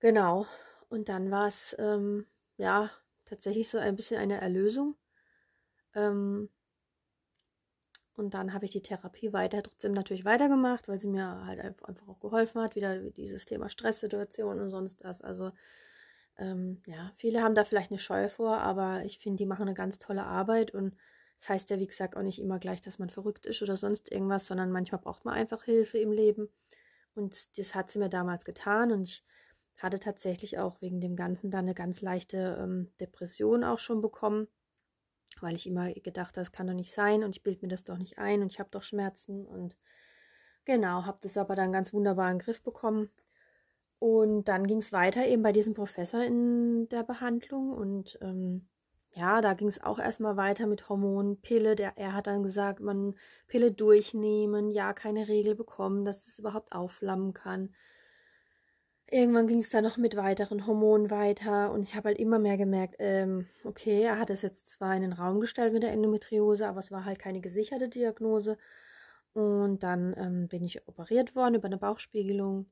Genau. 0.00 0.46
Und 0.88 1.10
dann 1.10 1.30
war 1.30 1.48
es, 1.48 1.76
ähm, 1.78 2.26
ja, 2.56 2.90
tatsächlich 3.26 3.68
so 3.68 3.76
ein 3.78 3.96
bisschen 3.96 4.18
eine 4.20 4.40
Erlösung. 4.40 4.96
Ähm, 5.94 6.48
und 8.16 8.34
dann 8.34 8.52
habe 8.52 8.64
ich 8.64 8.70
die 8.70 8.82
Therapie 8.82 9.32
weiter, 9.32 9.62
trotzdem 9.62 9.92
natürlich 9.92 10.24
weitergemacht, 10.24 10.88
weil 10.88 11.00
sie 11.00 11.08
mir 11.08 11.44
halt 11.46 11.60
einfach 11.60 12.08
auch 12.08 12.20
geholfen 12.20 12.60
hat, 12.60 12.76
wieder 12.76 12.98
dieses 13.10 13.44
Thema 13.44 13.68
Stresssituation 13.68 14.60
und 14.60 14.70
sonst 14.70 15.04
das. 15.04 15.20
Also 15.20 15.50
ähm, 16.38 16.80
ja, 16.86 17.12
viele 17.16 17.42
haben 17.42 17.54
da 17.54 17.64
vielleicht 17.64 17.90
eine 17.90 17.98
Scheu 17.98 18.28
vor, 18.28 18.58
aber 18.58 19.04
ich 19.04 19.18
finde, 19.18 19.38
die 19.38 19.46
machen 19.46 19.62
eine 19.62 19.74
ganz 19.74 19.98
tolle 19.98 20.24
Arbeit 20.24 20.72
und 20.72 20.96
das 21.38 21.48
heißt 21.48 21.70
ja, 21.70 21.78
wie 21.80 21.86
gesagt, 21.86 22.16
auch 22.16 22.22
nicht 22.22 22.40
immer 22.40 22.58
gleich, 22.60 22.80
dass 22.80 22.98
man 22.98 23.10
verrückt 23.10 23.46
ist 23.46 23.60
oder 23.62 23.76
sonst 23.76 24.10
irgendwas, 24.10 24.46
sondern 24.46 24.70
manchmal 24.70 25.00
braucht 25.00 25.24
man 25.24 25.34
einfach 25.34 25.64
Hilfe 25.64 25.98
im 25.98 26.12
Leben. 26.12 26.48
Und 27.14 27.58
das 27.58 27.74
hat 27.74 27.90
sie 27.90 27.98
mir 27.98 28.08
damals 28.08 28.44
getan 28.44 28.92
und 28.92 29.02
ich 29.02 29.24
hatte 29.76 29.98
tatsächlich 29.98 30.58
auch 30.58 30.80
wegen 30.80 31.00
dem 31.00 31.16
Ganzen 31.16 31.50
dann 31.50 31.64
eine 31.64 31.74
ganz 31.74 32.00
leichte 32.00 32.58
ähm, 32.60 32.92
Depression 33.00 33.64
auch 33.64 33.78
schon 33.78 34.00
bekommen 34.00 34.48
weil 35.42 35.56
ich 35.56 35.66
immer 35.66 35.92
gedacht 35.92 36.36
habe, 36.36 36.44
das 36.44 36.52
kann 36.52 36.66
doch 36.66 36.74
nicht 36.74 36.92
sein 36.92 37.24
und 37.24 37.34
ich 37.34 37.42
bilde 37.42 37.60
mir 37.62 37.68
das 37.68 37.84
doch 37.84 37.98
nicht 37.98 38.18
ein 38.18 38.42
und 38.42 38.52
ich 38.52 38.58
habe 38.60 38.70
doch 38.70 38.82
Schmerzen 38.82 39.46
und 39.46 39.76
genau, 40.64 41.04
habe 41.04 41.18
das 41.22 41.36
aber 41.36 41.56
dann 41.56 41.72
ganz 41.72 41.92
wunderbar 41.92 42.30
in 42.30 42.38
den 42.38 42.44
Griff 42.44 42.62
bekommen. 42.62 43.10
Und 44.00 44.48
dann 44.48 44.66
ging 44.66 44.78
es 44.78 44.92
weiter 44.92 45.26
eben 45.26 45.42
bei 45.42 45.52
diesem 45.52 45.74
Professor 45.74 46.22
in 46.22 46.88
der 46.88 47.04
Behandlung 47.04 47.72
und 47.72 48.18
ähm, 48.20 48.66
ja, 49.16 49.40
da 49.40 49.54
ging 49.54 49.68
es 49.68 49.82
auch 49.82 49.98
erstmal 49.98 50.36
weiter 50.36 50.66
mit 50.66 50.88
Hormonen, 50.88 51.40
Pille. 51.40 51.76
Der, 51.76 51.96
er 51.96 52.14
hat 52.14 52.26
dann 52.26 52.42
gesagt, 52.42 52.80
man 52.80 53.14
Pille 53.46 53.70
durchnehmen, 53.70 54.70
ja, 54.70 54.92
keine 54.92 55.28
Regel 55.28 55.54
bekommen, 55.54 56.04
dass 56.04 56.24
das 56.24 56.38
überhaupt 56.38 56.72
aufflammen 56.72 57.32
kann. 57.32 57.72
Irgendwann 59.10 59.46
ging 59.46 59.58
es 59.58 59.70
dann 59.70 59.84
noch 59.84 59.98
mit 59.98 60.16
weiteren 60.16 60.66
Hormonen 60.66 61.10
weiter 61.10 61.70
und 61.72 61.82
ich 61.82 61.94
habe 61.94 62.08
halt 62.08 62.18
immer 62.18 62.38
mehr 62.38 62.56
gemerkt, 62.56 62.96
ähm, 62.98 63.46
okay, 63.64 64.02
er 64.02 64.18
hat 64.18 64.30
es 64.30 64.42
jetzt 64.42 64.66
zwar 64.66 64.96
in 64.96 65.02
den 65.02 65.12
Raum 65.12 65.40
gestellt 65.40 65.72
mit 65.74 65.82
der 65.82 65.92
Endometriose, 65.92 66.66
aber 66.66 66.80
es 66.80 66.90
war 66.90 67.04
halt 67.04 67.18
keine 67.18 67.40
gesicherte 67.40 67.88
Diagnose. 67.88 68.56
Und 69.34 69.82
dann 69.82 70.14
ähm, 70.16 70.48
bin 70.48 70.64
ich 70.64 70.86
operiert 70.88 71.34
worden 71.34 71.56
über 71.56 71.66
eine 71.66 71.76
Bauchspiegelung, 71.76 72.66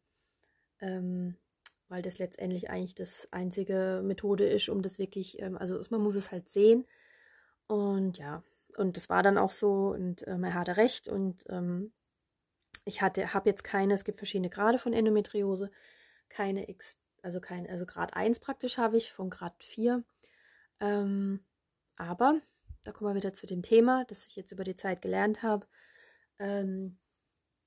ähm, 0.80 1.36
weil 1.88 2.02
das 2.02 2.18
letztendlich 2.18 2.70
eigentlich 2.70 2.94
das 2.94 3.28
einzige 3.32 4.00
Methode 4.04 4.46
ist, 4.46 4.68
um 4.68 4.80
das 4.80 4.98
wirklich, 4.98 5.40
ähm, 5.42 5.58
also 5.58 5.80
man 5.90 6.00
muss 6.00 6.14
es 6.14 6.30
halt 6.30 6.48
sehen. 6.48 6.86
Und 7.66 8.18
ja, 8.18 8.42
und 8.76 8.96
das 8.96 9.10
war 9.10 9.22
dann 9.22 9.38
auch 9.38 9.50
so 9.50 9.88
und 9.88 10.26
ähm, 10.26 10.44
er 10.44 10.54
hatte 10.54 10.76
recht 10.76 11.08
und 11.08 11.44
ähm, 11.48 11.92
ich 12.84 13.02
hatte, 13.02 13.34
habe 13.34 13.50
jetzt 13.50 13.64
keine, 13.64 13.94
es 13.94 14.04
gibt 14.04 14.18
verschiedene 14.18 14.50
Grade 14.50 14.78
von 14.78 14.92
Endometriose 14.92 15.70
keine 16.32 16.68
X, 16.68 16.96
also 17.22 17.40
kein, 17.40 17.68
also 17.68 17.86
Grad 17.86 18.16
1 18.16 18.40
praktisch 18.40 18.78
habe 18.78 18.96
ich 18.96 19.12
von 19.12 19.30
Grad 19.30 19.62
4. 19.62 20.02
Ähm, 20.80 21.44
aber, 21.96 22.40
da 22.82 22.92
kommen 22.92 23.10
wir 23.10 23.16
wieder 23.16 23.32
zu 23.32 23.46
dem 23.46 23.62
Thema, 23.62 24.04
das 24.06 24.26
ich 24.26 24.34
jetzt 24.34 24.52
über 24.52 24.64
die 24.64 24.76
Zeit 24.76 25.02
gelernt 25.02 25.42
habe. 25.42 25.66
Ähm, 26.38 26.98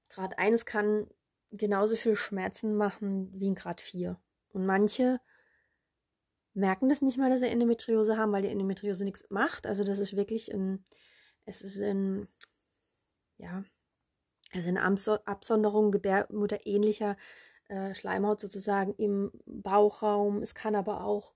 Grad 0.10 0.38
1 0.38 0.66
kann 0.66 1.08
genauso 1.52 1.96
viel 1.96 2.16
Schmerzen 2.16 2.76
machen 2.76 3.32
wie 3.40 3.50
ein 3.50 3.56
Grad 3.56 3.82
4. 3.82 4.20
Und 4.50 4.66
manche 4.66 5.22
merken 6.54 6.90
das 6.90 7.02
nicht 7.02 7.18
mal, 7.18 7.30
dass 7.30 7.42
sie 7.42 7.48
Endometriose 7.48 8.18
haben, 8.18 8.32
weil 8.32 8.42
die 8.42 8.50
Endometriose 8.50 9.04
nichts 9.04 9.26
macht. 9.30 9.68
Also 9.68 9.84
das 9.84 10.00
ist 10.00 10.16
wirklich 10.16 10.54
ein, 10.54 10.86
es 11.46 11.62
ist 11.62 11.80
ein, 11.80 12.28
ja, 13.38 13.64
es 14.52 14.60
ist 14.60 14.68
eine 14.68 14.84
Absonderung 14.84 15.92
Gebärmutter 15.92 16.66
ähnlicher 16.66 17.18
äh, 17.68 17.96
Schleimhaut 17.96 18.40
sozusagen 18.40 18.94
im 18.96 19.32
Bauchraum. 19.46 20.42
Es 20.42 20.56
kann 20.56 20.76
aber 20.76 21.04
auch, 21.04 21.34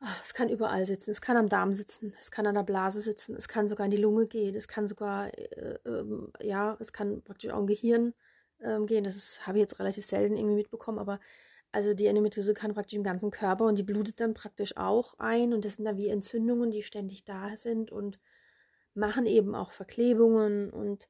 ach, 0.00 0.22
es 0.22 0.34
kann 0.34 0.48
überall 0.48 0.86
sitzen. 0.86 1.10
Es 1.10 1.20
kann 1.20 1.36
am 1.36 1.48
Darm 1.48 1.72
sitzen, 1.72 2.14
es 2.20 2.30
kann 2.30 2.46
an 2.46 2.54
der 2.54 2.62
Blase 2.62 3.00
sitzen, 3.00 3.36
es 3.36 3.48
kann 3.48 3.68
sogar 3.68 3.86
in 3.86 3.90
die 3.90 3.96
Lunge 3.96 4.26
gehen, 4.26 4.54
es 4.54 4.68
kann 4.68 4.86
sogar, 4.86 5.26
äh, 5.38 5.78
äh, 5.84 6.04
ja, 6.42 6.76
es 6.80 6.92
kann 6.92 7.22
praktisch 7.22 7.50
auch 7.50 7.60
im 7.60 7.66
Gehirn 7.66 8.14
ähm, 8.60 8.86
gehen. 8.86 9.04
Das 9.04 9.46
habe 9.46 9.58
ich 9.58 9.62
jetzt 9.62 9.78
relativ 9.78 10.04
selten 10.04 10.36
irgendwie 10.36 10.56
mitbekommen, 10.56 10.98
aber 10.98 11.20
also 11.72 11.94
die 11.94 12.06
Endometriose 12.06 12.54
kann 12.54 12.74
praktisch 12.74 12.96
im 12.96 13.04
ganzen 13.04 13.30
Körper 13.30 13.66
und 13.66 13.78
die 13.78 13.84
blutet 13.84 14.20
dann 14.20 14.34
praktisch 14.34 14.76
auch 14.76 15.14
ein 15.18 15.52
und 15.52 15.64
das 15.64 15.74
sind 15.76 15.84
dann 15.84 15.98
wie 15.98 16.08
Entzündungen, 16.08 16.70
die 16.70 16.82
ständig 16.82 17.24
da 17.24 17.56
sind 17.56 17.92
und 17.92 18.18
machen 18.94 19.26
eben 19.26 19.54
auch 19.54 19.70
Verklebungen 19.72 20.70
und 20.70 21.08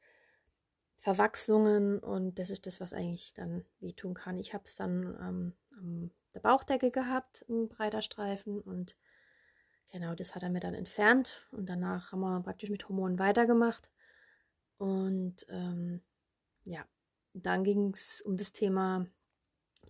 Verwachsungen 1.00 1.99
und 1.99 2.38
das 2.38 2.50
ist 2.50 2.66
das, 2.66 2.78
was 2.78 2.92
eigentlich 2.92 3.33
dann 3.33 3.64
wehtun 3.80 4.12
kann. 4.12 4.38
Ich 4.38 4.52
habe 4.52 4.64
es 4.66 4.76
dann 4.76 5.16
ähm, 5.19 5.52
an 5.78 6.11
der 6.35 6.40
Bauchdecke 6.40 6.90
gehabt, 6.90 7.45
ein 7.49 7.69
breiter 7.71 8.02
Streifen 8.02 8.61
und 8.61 8.97
genau 9.90 10.14
das 10.14 10.35
hat 10.35 10.42
er 10.42 10.50
mir 10.50 10.61
dann 10.61 10.75
entfernt 10.75 11.49
und 11.52 11.71
danach 11.71 12.12
haben 12.12 12.21
wir 12.21 12.42
praktisch 12.42 12.69
mit 12.69 12.87
Hormonen 12.87 13.19
weitergemacht 13.19 13.90
und 14.76 15.47
ähm, 15.49 16.02
ja, 16.64 16.85
dann 17.33 17.64
ging 17.64 17.92
es 17.95 18.21
um 18.21 18.37
das 18.37 18.52
Thema, 18.52 19.07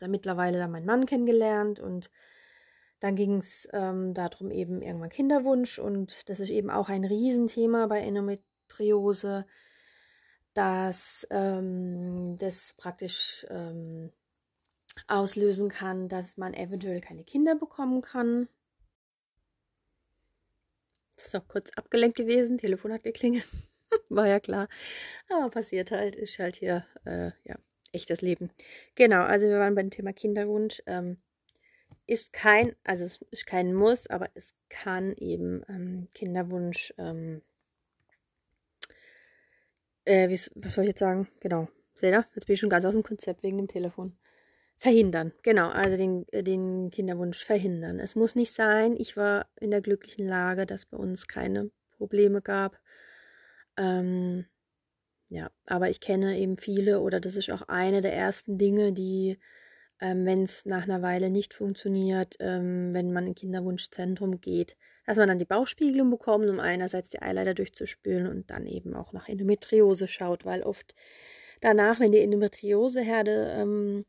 habe 0.01 0.11
mittlerweile 0.13 0.59
dann 0.59 0.71
meinen 0.71 0.87
Mann 0.87 1.07
kennengelernt 1.07 1.81
und 1.81 2.13
dann 3.01 3.17
ging 3.17 3.39
es 3.39 3.69
ähm, 3.73 4.15
darum 4.15 4.53
eben 4.53 4.81
irgendwann 4.81 5.11
Kinderwunsch 5.11 5.81
und 5.81 6.29
das 6.29 6.39
ist 6.39 6.51
eben 6.51 6.71
auch 6.71 6.89
ein 6.89 7.05
Riesenthema 7.05 7.89
bei 7.89 7.99
Endometriose 7.99 9.45
dass 10.61 11.27
ähm, 11.31 12.37
das 12.37 12.75
praktisch 12.75 13.47
ähm, 13.49 14.13
auslösen 15.07 15.71
kann, 15.71 16.11
dass 16.11 16.37
man 16.37 16.53
eventuell 16.53 17.01
keine 17.01 17.25
Kinder 17.25 17.55
bekommen 17.55 18.03
kann. 18.03 18.47
Ist 21.17 21.35
auch 21.35 21.49
kurz 21.49 21.71
abgelenkt 21.77 22.19
gewesen, 22.19 22.59
Telefon 22.59 22.93
hat 22.93 23.05
geklingelt, 23.05 23.49
war 24.11 24.27
ja 24.27 24.39
klar. 24.39 24.69
Aber 25.31 25.49
passiert 25.49 25.93
halt, 25.93 26.15
ist 26.15 26.39
halt 26.39 26.57
hier, 26.57 26.85
äh, 27.07 27.31
ja, 27.45 27.57
echtes 27.93 28.21
Leben. 28.21 28.51
Genau, 28.97 29.23
also 29.23 29.49
wir 29.49 29.61
waren 29.61 29.75
beim 29.75 29.91
Thema 29.91 30.13
Kinderwunsch. 30.13 30.83
Ähm, 30.85 31.17
ist 32.07 32.35
kein, 32.35 32.77
also 32.85 33.05
es 33.05 33.23
ist 33.31 33.47
kein 33.47 33.73
Muss, 33.73 34.09
aber 34.09 34.29
es 34.35 34.53
kann 34.69 35.15
eben 35.15 35.63
ähm, 35.71 36.09
Kinderwunsch 36.13 36.93
ähm, 36.99 37.41
äh, 40.11 40.29
was 40.29 40.75
soll 40.75 40.85
ich 40.85 40.89
jetzt 40.91 41.01
sagen? 41.01 41.29
Genau. 41.41 41.69
Seht 41.95 42.13
ihr? 42.13 42.27
Jetzt 42.35 42.47
bin 42.47 42.55
ich 42.55 42.61
schon 42.61 42.71
ganz 42.71 42.85
aus 42.85 42.95
dem 42.95 43.03
Konzept 43.03 43.43
wegen 43.43 43.59
dem 43.59 43.69
Telefon. 43.69 44.17
Verhindern, 44.77 45.35
genau, 45.43 45.69
also 45.69 45.99
den, 45.99 46.27
äh, 46.33 46.43
den 46.43 46.91
Kinderwunsch 46.91 47.45
verhindern. 47.45 48.01
Es 48.01 48.15
muss 48.15 48.35
nicht 48.35 48.53
sein, 48.53 48.97
ich 48.97 49.15
war 49.15 49.47
in 49.61 49.71
der 49.71 49.83
glücklichen 49.83 50.27
Lage, 50.27 50.65
dass 50.65 50.87
bei 50.87 50.97
uns 50.97 51.29
keine 51.29 51.71
Probleme 51.99 52.41
gab. 52.41 52.81
Ähm, 53.77 54.47
ja, 55.29 55.51
aber 55.67 55.91
ich 55.91 56.01
kenne 56.01 56.39
eben 56.39 56.57
viele 56.57 57.01
oder 57.01 57.21
das 57.21 57.37
ist 57.37 57.51
auch 57.51 57.63
eine 57.69 58.01
der 58.01 58.15
ersten 58.15 58.57
Dinge, 58.57 58.95
die, 58.95 59.39
ähm, 60.01 60.25
wenn 60.25 60.45
es 60.45 60.65
nach 60.65 60.85
einer 60.85 61.03
Weile 61.03 61.29
nicht 61.29 61.53
funktioniert, 61.53 62.37
ähm, 62.41 62.95
wenn 62.95 63.13
man 63.13 63.27
in 63.27 63.35
Kinderwunschzentrum 63.35 64.41
geht, 64.41 64.79
dass 65.07 65.17
man 65.17 65.29
dann 65.29 65.39
die 65.39 65.45
Bauchspiegelung 65.45 66.11
bekommt, 66.11 66.49
um 66.49 66.61
einerseits 66.61 67.09
die 67.09 67.23
Eileiter 67.23 67.55
durchzuspülen 67.55 68.27
und 68.27 68.51
dann 68.51 68.67
eben 68.67 68.95
auch 68.95 69.13
nach 69.13 69.29
Endometriose 69.29 70.09
schaut, 70.09 70.45
weil 70.45 70.63
oft 70.63 70.95
danach, 71.61 72.01
wenn 72.01 72.13
die 72.13 72.21
Endometrioseherde 72.21 73.55
ähm, 73.59 74.05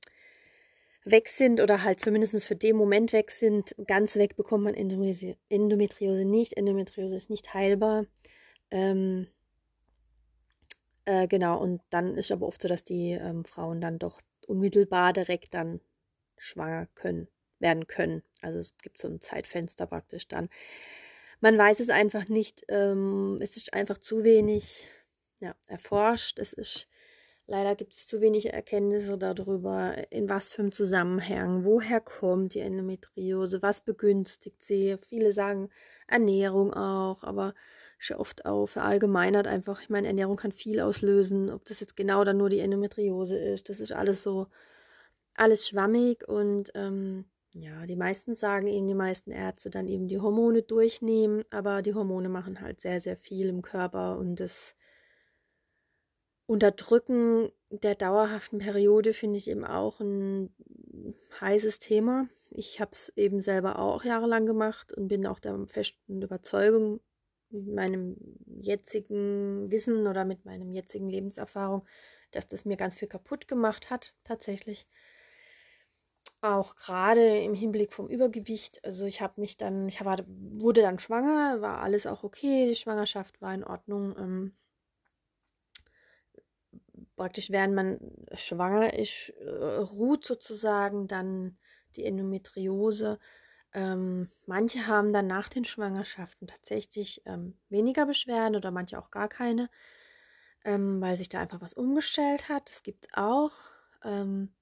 weg 1.03 1.29
sind 1.29 1.61
oder 1.61 1.83
halt 1.83 1.99
zumindest 1.99 2.45
für 2.45 2.55
den 2.55 2.75
Moment 2.75 3.13
weg 3.13 3.31
sind, 3.31 3.75
ganz 3.87 4.15
weg 4.15 4.35
bekommt 4.35 4.63
man 4.63 4.75
Endometriose 4.75 6.25
nicht. 6.25 6.53
Endometriose 6.53 7.15
ist 7.15 7.29
nicht 7.29 7.53
heilbar. 7.53 8.05
Ähm, 8.69 9.27
äh, 11.05 11.27
genau, 11.27 11.59
und 11.59 11.81
dann 11.89 12.15
ist 12.17 12.31
aber 12.31 12.47
oft 12.47 12.61
so, 12.61 12.67
dass 12.67 12.83
die 12.83 13.11
ähm, 13.11 13.43
Frauen 13.45 13.81
dann 13.81 13.99
doch 13.99 14.21
unmittelbar 14.47 15.13
direkt 15.13 15.53
dann 15.53 15.81
schwanger 16.37 16.87
können, 16.95 17.27
werden 17.59 17.87
können. 17.87 18.23
Also 18.41 18.59
es 18.59 18.77
gibt 18.77 18.99
so 18.99 19.07
ein 19.07 19.21
Zeitfenster 19.21 19.85
praktisch 19.87 20.27
dann. 20.27 20.49
Man 21.39 21.57
weiß 21.57 21.79
es 21.79 21.89
einfach 21.89 22.27
nicht. 22.27 22.63
Ähm, 22.67 23.37
es 23.39 23.57
ist 23.57 23.73
einfach 23.73 23.97
zu 23.97 24.23
wenig 24.23 24.87
ja, 25.39 25.55
erforscht. 25.67 26.39
Es 26.39 26.53
ist 26.53 26.87
leider 27.51 27.75
gibt 27.75 27.93
es 27.93 28.07
zu 28.07 28.21
wenig 28.21 28.53
Erkenntnisse 28.53 29.17
darüber, 29.17 29.95
in 30.11 30.29
was 30.29 30.49
für 30.49 30.61
einem 30.61 30.71
Zusammenhang, 30.71 31.65
woher 31.65 31.99
kommt 31.99 32.53
die 32.53 32.59
Endometriose, 32.59 33.61
was 33.61 33.81
begünstigt 33.81 34.63
sie. 34.63 34.97
Viele 35.09 35.33
sagen 35.33 35.69
Ernährung 36.07 36.73
auch, 36.73 37.23
aber 37.23 37.53
schon 37.97 38.17
oft 38.17 38.45
auch 38.45 38.67
verallgemeinert 38.67 39.47
einfach. 39.47 39.81
Ich 39.81 39.89
meine, 39.89 40.07
Ernährung 40.07 40.37
kann 40.37 40.51
viel 40.51 40.79
auslösen. 40.79 41.49
Ob 41.49 41.65
das 41.65 41.81
jetzt 41.81 41.95
genau 41.97 42.23
dann 42.23 42.37
nur 42.37 42.49
die 42.49 42.59
Endometriose 42.59 43.37
ist, 43.37 43.69
das 43.69 43.79
ist 43.79 43.91
alles 43.91 44.23
so, 44.23 44.47
alles 45.35 45.67
schwammig 45.67 46.27
und 46.27 46.71
ähm, 46.73 47.25
ja, 47.53 47.85
die 47.85 47.95
meisten 47.95 48.33
sagen 48.33 48.67
eben, 48.67 48.87
die 48.87 48.93
meisten 48.93 49.31
Ärzte 49.31 49.69
dann 49.69 49.87
eben 49.87 50.07
die 50.07 50.19
Hormone 50.19 50.61
durchnehmen, 50.61 51.43
aber 51.49 51.81
die 51.81 51.93
Hormone 51.93 52.29
machen 52.29 52.61
halt 52.61 52.81
sehr, 52.81 53.01
sehr 53.01 53.17
viel 53.17 53.49
im 53.49 53.61
Körper 53.61 54.17
und 54.17 54.39
das 54.39 54.75
Unterdrücken 56.45 57.51
der 57.69 57.95
dauerhaften 57.95 58.59
Periode 58.59 59.13
finde 59.13 59.37
ich 59.37 59.49
eben 59.49 59.65
auch 59.65 59.99
ein 60.01 60.53
heißes 61.39 61.79
Thema. 61.79 62.27
Ich 62.49 62.81
habe 62.81 62.91
es 62.91 63.09
eben 63.15 63.39
selber 63.39 63.79
auch 63.79 64.03
jahrelang 64.03 64.45
gemacht 64.45 64.91
und 64.91 65.07
bin 65.07 65.25
auch 65.25 65.39
der 65.39 65.65
festen 65.67 66.21
Überzeugung, 66.21 66.99
mit 67.51 67.67
meinem 67.67 68.17
jetzigen 68.61 69.69
Wissen 69.71 70.07
oder 70.07 70.25
mit 70.25 70.45
meinem 70.45 70.71
jetzigen 70.71 71.09
Lebenserfahrung, 71.09 71.85
dass 72.31 72.47
das 72.47 72.65
mir 72.65 72.77
ganz 72.77 72.95
viel 72.97 73.07
kaputt 73.07 73.47
gemacht 73.47 73.89
hat, 73.89 74.13
tatsächlich 74.23 74.87
auch 76.41 76.75
gerade 76.75 77.39
im 77.39 77.53
Hinblick 77.53 77.93
vom 77.93 78.07
Übergewicht. 78.07 78.83
Also 78.83 79.05
ich 79.05 79.21
habe 79.21 79.39
mich 79.39 79.57
dann, 79.57 79.87
ich 79.87 80.03
war, 80.03 80.19
wurde 80.27 80.81
dann 80.81 80.99
schwanger, 80.99 81.61
war 81.61 81.81
alles 81.81 82.07
auch 82.07 82.23
okay, 82.23 82.67
die 82.67 82.75
Schwangerschaft 82.75 83.41
war 83.41 83.53
in 83.53 83.63
Ordnung. 83.63 84.15
Ähm, 84.17 84.53
praktisch 87.15 87.51
während 87.51 87.75
man 87.75 87.99
schwanger 88.33 88.93
ist, 88.93 89.29
äh, 89.39 89.49
ruht 89.49 90.25
sozusagen 90.25 91.07
dann 91.07 91.57
die 91.95 92.05
Endometriose. 92.05 93.19
Ähm, 93.73 94.31
manche 94.45 94.87
haben 94.87 95.13
dann 95.13 95.27
nach 95.27 95.47
den 95.47 95.65
Schwangerschaften 95.65 96.47
tatsächlich 96.47 97.21
ähm, 97.25 97.57
weniger 97.69 98.05
Beschwerden 98.05 98.55
oder 98.55 98.71
manche 98.71 98.97
auch 98.97 99.11
gar 99.11 99.29
keine, 99.29 99.69
ähm, 100.65 100.99
weil 100.99 101.17
sich 101.17 101.29
da 101.29 101.39
einfach 101.39 101.61
was 101.61 101.73
umgestellt 101.73 102.49
hat. 102.49 102.69
Es 102.69 102.83
gibt 102.83 103.07
auch 103.15 103.51
ähm, 104.03 104.53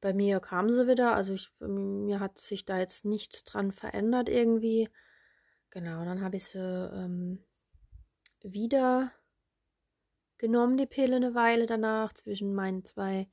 bei 0.00 0.12
mir 0.14 0.40
kam 0.40 0.70
sie 0.70 0.88
wieder, 0.88 1.14
also 1.14 1.34
ich, 1.34 1.50
mir 1.60 2.20
hat 2.20 2.38
sich 2.38 2.64
da 2.64 2.78
jetzt 2.78 3.04
nichts 3.04 3.44
dran 3.44 3.72
verändert 3.72 4.28
irgendwie. 4.28 4.88
Genau, 5.70 6.04
dann 6.04 6.22
habe 6.22 6.36
ich 6.36 6.44
sie 6.46 6.58
ähm, 6.58 7.44
wieder 8.42 9.12
genommen, 10.38 10.78
die 10.78 10.86
Pille 10.86 11.16
eine 11.16 11.34
Weile 11.34 11.66
danach, 11.66 12.12
zwischen 12.14 12.54
meinen 12.54 12.84
zwei 12.84 13.28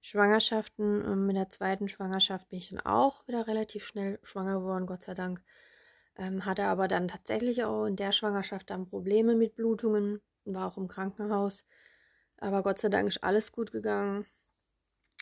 Schwangerschaften. 0.00 1.02
Und 1.02 1.26
mit 1.26 1.36
der 1.36 1.50
zweiten 1.50 1.88
Schwangerschaft 1.88 2.48
bin 2.48 2.60
ich 2.60 2.70
dann 2.70 2.80
auch 2.80 3.26
wieder 3.26 3.46
relativ 3.46 3.84
schnell 3.84 4.18
schwanger 4.22 4.60
geworden, 4.60 4.86
Gott 4.86 5.02
sei 5.02 5.14
Dank. 5.14 5.42
Ähm, 6.16 6.44
hatte 6.44 6.64
aber 6.66 6.86
dann 6.86 7.08
tatsächlich 7.08 7.64
auch 7.64 7.86
in 7.86 7.96
der 7.96 8.12
Schwangerschaft 8.12 8.70
dann 8.70 8.88
Probleme 8.88 9.34
mit 9.34 9.56
Blutungen, 9.56 10.22
war 10.44 10.68
auch 10.68 10.76
im 10.78 10.86
Krankenhaus. 10.86 11.64
Aber 12.38 12.62
Gott 12.62 12.78
sei 12.78 12.88
Dank 12.88 13.08
ist 13.08 13.24
alles 13.24 13.50
gut 13.50 13.72
gegangen 13.72 14.26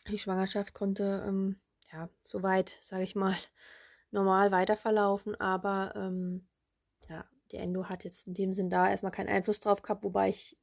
die 0.09 0.19
Schwangerschaft 0.19 0.75
konnte, 0.75 1.25
ähm, 1.27 1.61
ja, 1.93 2.09
soweit, 2.23 2.77
sage 2.81 3.05
ich 3.05 3.15
mal, 3.15 3.35
normal 4.11 4.53
weiterverlaufen, 4.53 5.35
aber 5.41 5.95
ähm, 5.97 6.47
ja, 7.09 7.25
die 7.51 7.57
Endo 7.57 7.89
hat 7.89 8.05
jetzt 8.05 8.27
in 8.27 8.35
dem 8.35 8.55
Sinn 8.55 8.71
da 8.71 8.89
erstmal 8.89 9.13
keinen 9.13 9.29
Einfluss 9.29 9.61
drauf 9.61 9.83
gehabt, 9.83 10.05
wobei 10.05 10.29
ich 10.29 10.59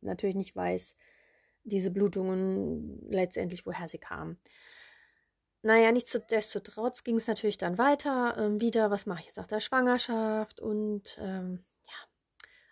natürlich 0.00 0.36
nicht 0.36 0.54
weiß, 0.54 0.96
diese 1.64 1.90
Blutungen 1.90 3.00
letztendlich, 3.08 3.66
woher 3.66 3.88
sie 3.88 3.98
kamen. 3.98 4.38
Naja, 5.62 5.92
nichtsdestotrotz 5.92 7.04
ging 7.04 7.16
es 7.16 7.28
natürlich 7.28 7.56
dann 7.56 7.78
weiter. 7.78 8.36
Ähm, 8.36 8.60
wieder, 8.60 8.90
was 8.90 9.06
mache 9.06 9.20
ich 9.20 9.26
jetzt 9.26 9.36
nach 9.36 9.46
der 9.46 9.60
Schwangerschaft? 9.60 10.60
Und 10.60 11.16
ähm, 11.20 11.64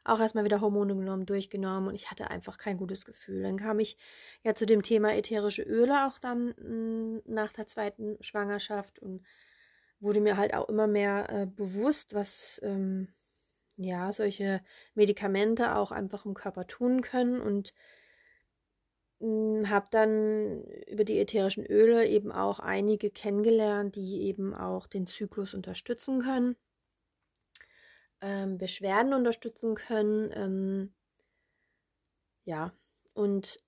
auch 0.04 0.20
erstmal 0.20 0.44
wieder 0.44 0.60
Hormone 0.60 0.94
genommen, 0.96 1.26
durchgenommen 1.26 1.88
und 1.88 1.94
ich 1.94 2.10
hatte 2.10 2.30
einfach 2.30 2.58
kein 2.58 2.78
gutes 2.78 3.04
Gefühl. 3.04 3.42
Dann 3.42 3.58
kam 3.58 3.80
ich 3.80 3.96
ja 4.42 4.54
zu 4.54 4.66
dem 4.66 4.82
Thema 4.82 5.14
ätherische 5.14 5.62
Öle 5.62 6.06
auch 6.06 6.18
dann 6.18 6.48
mh, 6.48 6.54
hm, 6.56 7.22
nach 7.26 7.52
der 7.52 7.66
zweiten 7.66 8.16
Schwangerschaft 8.22 8.98
und 8.98 9.24
wurde 10.00 10.20
mir 10.20 10.36
halt 10.36 10.54
auch 10.54 10.68
immer 10.68 10.86
mehr 10.86 11.28
äh, 11.30 11.46
bewusst, 11.46 12.14
was 12.14 12.60
ähm, 12.64 13.08
ja 13.76 14.12
solche 14.12 14.62
Medikamente 14.94 15.76
auch 15.76 15.90
einfach 15.92 16.24
im 16.24 16.34
Körper 16.34 16.66
tun 16.66 17.02
können 17.02 17.40
und 17.40 17.74
hm, 19.20 19.68
habe 19.68 19.86
dann 19.90 20.64
über 20.88 21.04
die 21.04 21.18
ätherischen 21.18 21.66
Öle 21.66 22.06
eben 22.08 22.32
auch 22.32 22.58
einige 22.58 23.10
kennengelernt, 23.10 23.96
die 23.96 24.22
eben 24.22 24.54
auch 24.54 24.86
den 24.86 25.06
Zyklus 25.06 25.52
unterstützen 25.54 26.20
können 26.20 26.56
ähm, 28.20 28.59
Beschwerden 28.59 29.14
unterstützen 29.14 29.74
können. 29.74 30.30
Ähm, 30.35 30.94
ja, 32.44 32.72
und 33.14 33.59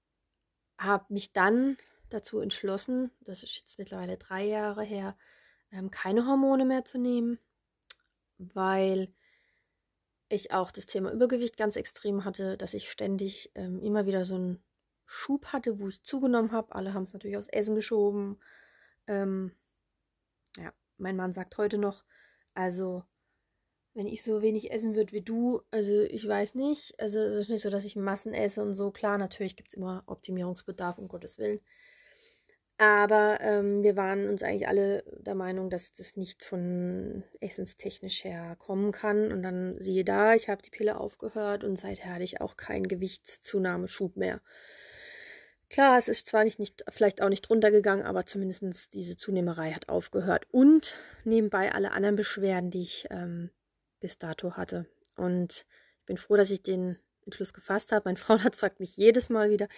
habe 0.79 1.12
mich 1.12 1.33
dann 1.33 1.77
dazu 2.09 2.41
entschlossen, 2.41 3.11
das 3.21 3.43
ist 3.43 3.57
jetzt 3.59 3.79
mittlerweile 3.79 4.19
drei 4.19 4.45
Jahre 4.45 4.83
her, 4.83 5.17
ähm, 5.71 5.91
keine 5.91 6.27
Hormone 6.27 6.65
mehr 6.65 6.85
zu 6.85 6.99
nehmen, 6.99 7.38
weil 8.38 9.12
ich 10.29 10.53
auch 10.53 10.71
das 10.71 10.87
Thema 10.87 11.12
Übergewicht 11.12 11.57
ganz 11.57 11.77
extrem 11.77 12.25
hatte, 12.25 12.57
dass 12.57 12.75
ich 12.75 12.91
ständig 12.91 13.53
ähm, 13.55 13.81
immer 13.81 14.07
wieder 14.07 14.25
so 14.25 14.35
einen 14.35 14.62
Schub 15.05 15.47
hatte, 15.47 15.79
wo 15.79 15.88
ich 15.88 16.03
zugenommen 16.03 16.53
habe. 16.53 16.75
Alle 16.75 16.95
haben 16.95 17.05
es 17.05 17.12
natürlich 17.12 17.37
aus 17.37 17.49
Essen 17.49 17.75
geschoben. 17.75 18.38
Ähm, 19.07 19.53
ja, 20.57 20.73
mein 20.97 21.17
Mann 21.17 21.33
sagt 21.33 21.59
heute 21.59 21.77
noch, 21.77 22.05
also 22.55 23.05
wenn 23.95 24.07
ich 24.07 24.23
so 24.23 24.41
wenig 24.41 24.73
essen 24.73 24.95
würde 24.97 25.13
wie 25.13 25.21
du, 25.21 25.61
also 25.71 26.03
ich 26.03 26.27
weiß 26.27 26.55
nicht. 26.55 26.99
Also 26.99 27.19
es 27.19 27.37
ist 27.37 27.49
nicht 27.51 27.63
so, 27.63 27.71
dass 27.71 27.85
ich 27.85 27.97
Massen 27.97 28.33
esse 28.33 28.63
und 28.63 28.75
so. 28.75 28.91
Klar, 28.91 29.19
natürlich 29.19 29.57
gibt 29.57 29.69
es 29.69 29.75
immer 29.75 30.03
Optimierungsbedarf, 30.07 30.99
um 30.99 31.09
Gottes 31.09 31.39
Willen. 31.39 31.61
Aber 32.79 33.39
ähm, 33.43 33.83
wir 33.83 33.97
waren 33.97 34.29
uns 34.29 34.43
eigentlich 34.43 34.67
alle 34.67 35.05
der 35.21 35.35
Meinung, 35.35 35.69
dass 35.71 35.93
das 35.93 36.17
nicht 36.17 36.43
von 36.43 37.23
essenstechnisch 37.41 38.25
her 38.25 38.57
kommen 38.59 38.93
kann. 38.93 39.31
Und 39.31 39.43
dann 39.43 39.79
siehe 39.79 40.05
da, 40.05 40.35
ich 40.35 40.49
habe 40.49 40.63
die 40.63 40.71
Pille 40.71 40.99
aufgehört 40.99 41.63
und 41.63 41.79
seither 41.79 42.15
hatte 42.15 42.25
ich 42.25 42.41
auch 42.41 42.57
keinen 42.57 42.89
Gewichtszunahmeschub 42.89 44.17
mehr. 44.17 44.41
Klar, 45.69 45.99
es 45.99 46.09
ist 46.09 46.27
zwar 46.27 46.45
nicht, 46.45 46.59
nicht 46.59 46.85
vielleicht 46.89 47.23
auch 47.23 47.29
nicht 47.29 47.49
runtergegangen, 47.49 48.05
aber 48.05 48.27
zumindest 48.27 48.95
diese 48.95 49.17
Zunehmerei 49.17 49.73
hat 49.73 49.89
aufgehört. 49.89 50.47
Und 50.51 50.99
nebenbei 51.25 51.73
alle 51.73 51.93
anderen 51.93 52.17
Beschwerden, 52.17 52.71
die 52.71 52.83
ich 52.83 53.07
ähm, 53.11 53.51
bis 54.03 54.19
dato 54.19 54.57
hatte. 54.57 54.87
Und 55.17 55.65
ich 56.01 56.07
bin 56.07 56.17
froh, 56.19 56.37
dass 56.37 56.51
ich 56.51 56.62
den 56.62 56.99
Entschluss 57.25 57.55
gefasst 57.55 57.93
habe. 57.93 58.03
Mein 58.07 58.17
Frauenarzt 58.19 58.61
fragt 58.61 58.81
mich 58.81 58.97
jedes 58.97 59.31
Mal 59.31 59.49
wieder, 59.49 59.69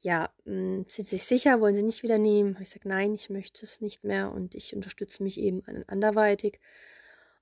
ja, 0.00 0.30
hm, 0.44 0.86
sind 0.88 1.06
Sie 1.06 1.18
sicher, 1.18 1.60
wollen 1.60 1.74
Sie 1.74 1.82
nicht 1.82 2.02
wieder 2.02 2.18
nehmen? 2.18 2.56
Ich 2.60 2.70
sage, 2.70 2.88
nein, 2.88 3.14
ich 3.14 3.30
möchte 3.30 3.64
es 3.64 3.80
nicht 3.80 4.04
mehr 4.04 4.32
und 4.32 4.54
ich 4.54 4.74
unterstütze 4.74 5.22
mich 5.22 5.38
eben 5.38 5.62
anderweitig. 5.86 6.58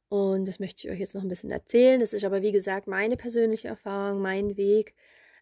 Und 0.08 0.46
das 0.46 0.58
möchte 0.58 0.86
ich 0.86 0.92
euch 0.92 1.00
jetzt 1.00 1.14
noch 1.14 1.22
ein 1.22 1.28
bisschen 1.28 1.50
erzählen. 1.50 2.00
Das 2.00 2.12
ist 2.12 2.24
aber, 2.24 2.42
wie 2.42 2.52
gesagt, 2.52 2.86
meine 2.86 3.16
persönliche 3.16 3.68
Erfahrung, 3.68 4.20
mein 4.20 4.58
Weg. 4.58 4.94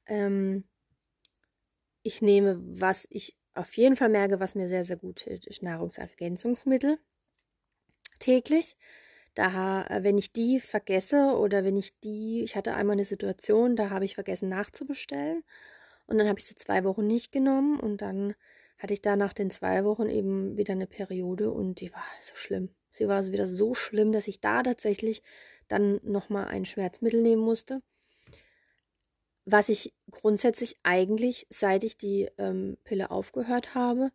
Ähm, 0.06 0.64
ich 2.02 2.22
nehme, 2.22 2.60
was 2.62 3.06
ich 3.10 3.36
auf 3.54 3.76
jeden 3.76 3.96
Fall 3.96 4.10
merke, 4.10 4.38
was 4.38 4.54
mir 4.54 4.68
sehr, 4.68 4.84
sehr 4.84 4.96
gut 4.96 5.26
ist 5.26 5.62
Nahrungsergänzungsmittel 5.62 6.98
täglich. 8.20 8.76
Da, 9.34 9.84
äh, 9.84 10.02
wenn 10.02 10.18
ich 10.18 10.32
die 10.32 10.60
vergesse 10.60 11.36
oder 11.36 11.64
wenn 11.64 11.76
ich 11.76 11.98
die, 12.00 12.42
ich 12.42 12.56
hatte 12.56 12.74
einmal 12.74 12.94
eine 12.94 13.04
Situation, 13.04 13.76
da 13.76 13.90
habe 13.90 14.04
ich 14.04 14.14
vergessen 14.14 14.48
nachzubestellen 14.48 15.44
und 16.06 16.18
dann 16.18 16.28
habe 16.28 16.38
ich 16.38 16.46
sie 16.46 16.56
zwei 16.56 16.84
Wochen 16.84 17.06
nicht 17.06 17.32
genommen 17.32 17.78
und 17.78 18.02
dann 18.02 18.34
hatte 18.78 18.94
ich 18.94 19.02
da 19.02 19.14
nach 19.16 19.32
den 19.32 19.50
zwei 19.50 19.84
Wochen 19.84 20.08
eben 20.08 20.56
wieder 20.56 20.72
eine 20.72 20.86
Periode 20.86 21.50
und 21.50 21.80
die 21.80 21.92
war 21.92 22.04
so 22.20 22.34
schlimm. 22.34 22.70
Sie 22.90 23.06
war 23.06 23.16
also 23.16 23.32
wieder 23.32 23.46
so 23.46 23.74
schlimm, 23.74 24.10
dass 24.10 24.26
ich 24.26 24.40
da 24.40 24.62
tatsächlich 24.62 25.22
dann 25.68 26.00
nochmal 26.02 26.46
ein 26.46 26.64
Schmerzmittel 26.64 27.22
nehmen 27.22 27.42
musste. 27.42 27.82
Was 29.44 29.68
ich 29.68 29.94
grundsätzlich 30.10 30.76
eigentlich, 30.82 31.46
seit 31.50 31.84
ich 31.84 31.96
die 31.96 32.28
ähm, 32.38 32.76
Pille 32.84 33.10
aufgehört 33.10 33.74
habe, 33.74 34.10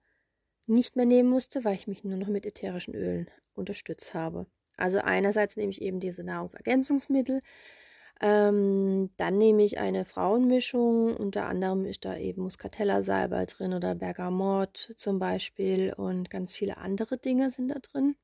nicht 0.68 0.96
mehr 0.96 1.06
nehmen 1.06 1.30
musste, 1.30 1.64
weil 1.64 1.76
ich 1.76 1.88
mich 1.88 2.04
nur 2.04 2.18
noch 2.18 2.28
mit 2.28 2.46
ätherischen 2.46 2.96
Ölen 2.96 3.30
unterstützt 3.54 4.14
habe. 4.14 4.48
Also 4.78 5.00
einerseits 5.00 5.56
nehme 5.58 5.72
ich 5.72 5.82
eben 5.82 6.00
diese 6.00 6.24
Nahrungsergänzungsmittel, 6.24 7.42
ähm, 8.22 9.10
dann 9.18 9.38
nehme 9.38 9.64
ich 9.64 9.78
eine 9.80 10.06
Frauenmischung, 10.06 11.16
unter 11.18 11.48
anderem 11.48 11.86
ist 11.86 12.06
da 12.06 12.18
eben 12.18 12.44
Muscatella-Salbei 12.44 13.46
drin 13.46 13.74
oder 13.74 13.96
Bergamot 13.96 14.94
zum 14.98 15.20
Beispiel 15.20 15.94
und 15.96 16.30
ganz 16.30 16.56
viele 16.56 16.78
andere 16.78 17.18
Dinge 17.18 17.52
sind 17.52 17.70
da 17.72 17.80
drin. 17.80 18.16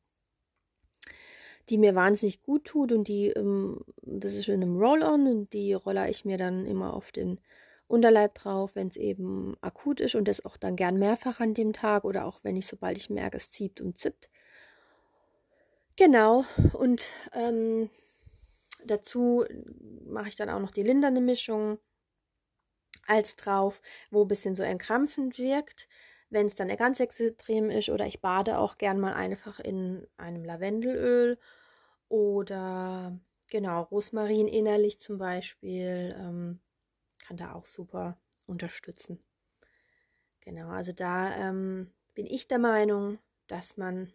die 1.70 1.78
mir 1.78 1.96
wahnsinnig 1.96 2.42
gut 2.42 2.66
tut 2.66 2.92
und 2.92 3.08
die, 3.08 3.28
ähm, 3.28 3.80
das 4.02 4.34
ist 4.36 4.48
in 4.48 4.62
einem 4.62 4.78
Roll-On 4.78 5.28
und 5.28 5.54
die 5.54 5.74
rolle 5.74 6.10
ich 6.10 6.26
mir 6.26 6.38
dann 6.38 6.66
immer 6.66 6.94
auf 6.94 7.12
den 7.12 7.40
Unterleib 7.88 8.36
drauf, 8.36 8.76
wenn 8.76 8.88
es 8.88 8.98
eben 8.98 9.56
akut 9.62 10.00
ist 10.00 10.16
und 10.16 10.28
das 10.28 10.46
auch 10.46 10.58
dann 10.58 10.76
gern 10.76 10.98
mehrfach 10.98 11.40
an 11.40 11.54
dem 11.54 11.74
Tag 11.74 12.06
oder 12.06 12.26
auch 12.26 12.40
wenn 12.44 12.56
ich, 12.56 12.68
sobald 12.68 12.98
ich 12.98 13.10
merke, 13.10 13.38
es 13.38 13.50
zieht 13.52 13.82
und 13.82 13.98
zippt. 13.98 14.30
Genau, 15.98 16.46
und 16.74 17.08
ähm, 17.34 17.90
dazu 18.86 19.46
mache 20.06 20.30
ich 20.30 20.36
dann 20.36 20.50
auch 20.50 20.60
noch 20.60 20.72
die 20.72 20.84
lindernde 20.84 21.22
Mischung 21.22 21.80
als 23.08 23.36
drauf, 23.36 23.82
wo 24.10 24.24
ein 24.24 24.28
bisschen 24.28 24.56
so 24.56 24.64
entkrampfend 24.64 25.38
wirkt. 25.38 25.88
Wenn 26.30 26.46
es 26.48 26.56
dann 26.56 26.70
ganz 26.78 27.00
extrem 27.00 27.70
ist 27.70 27.90
oder 27.90 28.06
ich 28.08 28.22
bade 28.22 28.58
auch 28.58 28.78
gern 28.78 29.00
mal 29.00 29.14
einfach 29.14 29.60
in 29.60 30.08
einem 30.18 30.46
Lavendelöl 30.46 31.38
oder 32.08 33.20
genau 33.48 33.84
Rosmarin 33.84 34.48
innerlich 34.48 35.00
zum 35.02 35.18
Beispiel 35.18 36.16
ähm, 36.18 36.62
kann 37.20 37.38
da 37.38 37.54
auch 37.54 37.66
super 37.68 38.18
unterstützen. 38.46 39.24
Genau, 40.42 40.70
also 40.70 40.92
da 40.92 41.36
ähm, 41.36 41.92
bin 42.16 42.26
ich 42.26 42.48
der 42.48 42.60
Meinung, 42.60 43.20
dass 43.48 43.78
man 43.78 44.12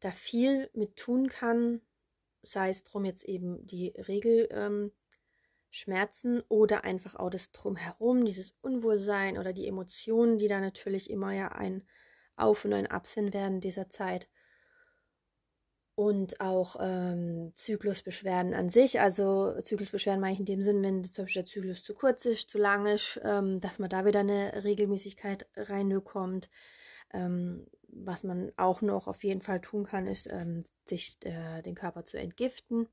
da 0.00 0.10
viel 0.10 0.70
mit 0.74 0.96
tun 0.96 1.28
kann, 1.28 1.80
sei 2.42 2.70
es 2.70 2.84
drum 2.84 3.04
jetzt 3.04 3.24
eben 3.24 3.66
die 3.66 3.88
Regelschmerzen 3.88 4.92
ähm, 6.36 6.44
oder 6.48 6.84
einfach 6.84 7.16
auch 7.16 7.30
das 7.30 7.52
Drumherum, 7.52 8.24
dieses 8.24 8.54
Unwohlsein 8.60 9.38
oder 9.38 9.52
die 9.52 9.66
Emotionen, 9.66 10.38
die 10.38 10.48
da 10.48 10.60
natürlich 10.60 11.10
immer 11.10 11.32
ja 11.32 11.48
ein 11.48 11.82
Auf 12.36 12.64
und 12.64 12.72
ein 12.72 12.86
Ab 12.86 13.06
sind 13.06 13.34
während 13.34 13.64
dieser 13.64 13.88
Zeit. 13.88 14.28
Und 15.98 16.42
auch 16.42 16.76
ähm, 16.78 17.52
Zyklusbeschwerden 17.54 18.52
an 18.52 18.68
sich. 18.68 19.00
Also 19.00 19.58
Zyklusbeschwerden 19.62 20.20
meine 20.20 20.34
ich 20.34 20.40
in 20.40 20.44
dem 20.44 20.62
Sinn, 20.62 20.82
wenn 20.82 21.02
zum 21.04 21.24
Beispiel 21.24 21.42
der 21.42 21.50
Zyklus 21.50 21.82
zu 21.82 21.94
kurz 21.94 22.26
ist, 22.26 22.50
zu 22.50 22.58
lang 22.58 22.84
ist, 22.84 23.18
ähm, 23.24 23.60
dass 23.60 23.78
man 23.78 23.88
da 23.88 24.04
wieder 24.04 24.20
eine 24.20 24.62
Regelmäßigkeit 24.62 25.48
reinkommt. 25.56 26.50
Ähm, 27.14 27.66
was 27.88 28.24
man 28.24 28.52
auch 28.56 28.82
noch 28.82 29.06
auf 29.06 29.24
jeden 29.24 29.42
Fall 29.42 29.60
tun 29.60 29.84
kann, 29.84 30.06
ist, 30.06 30.26
ähm, 30.30 30.64
sich 30.86 31.16
äh, 31.24 31.62
den 31.62 31.74
Körper 31.74 32.04
zu 32.04 32.18
entgiften 32.18 32.88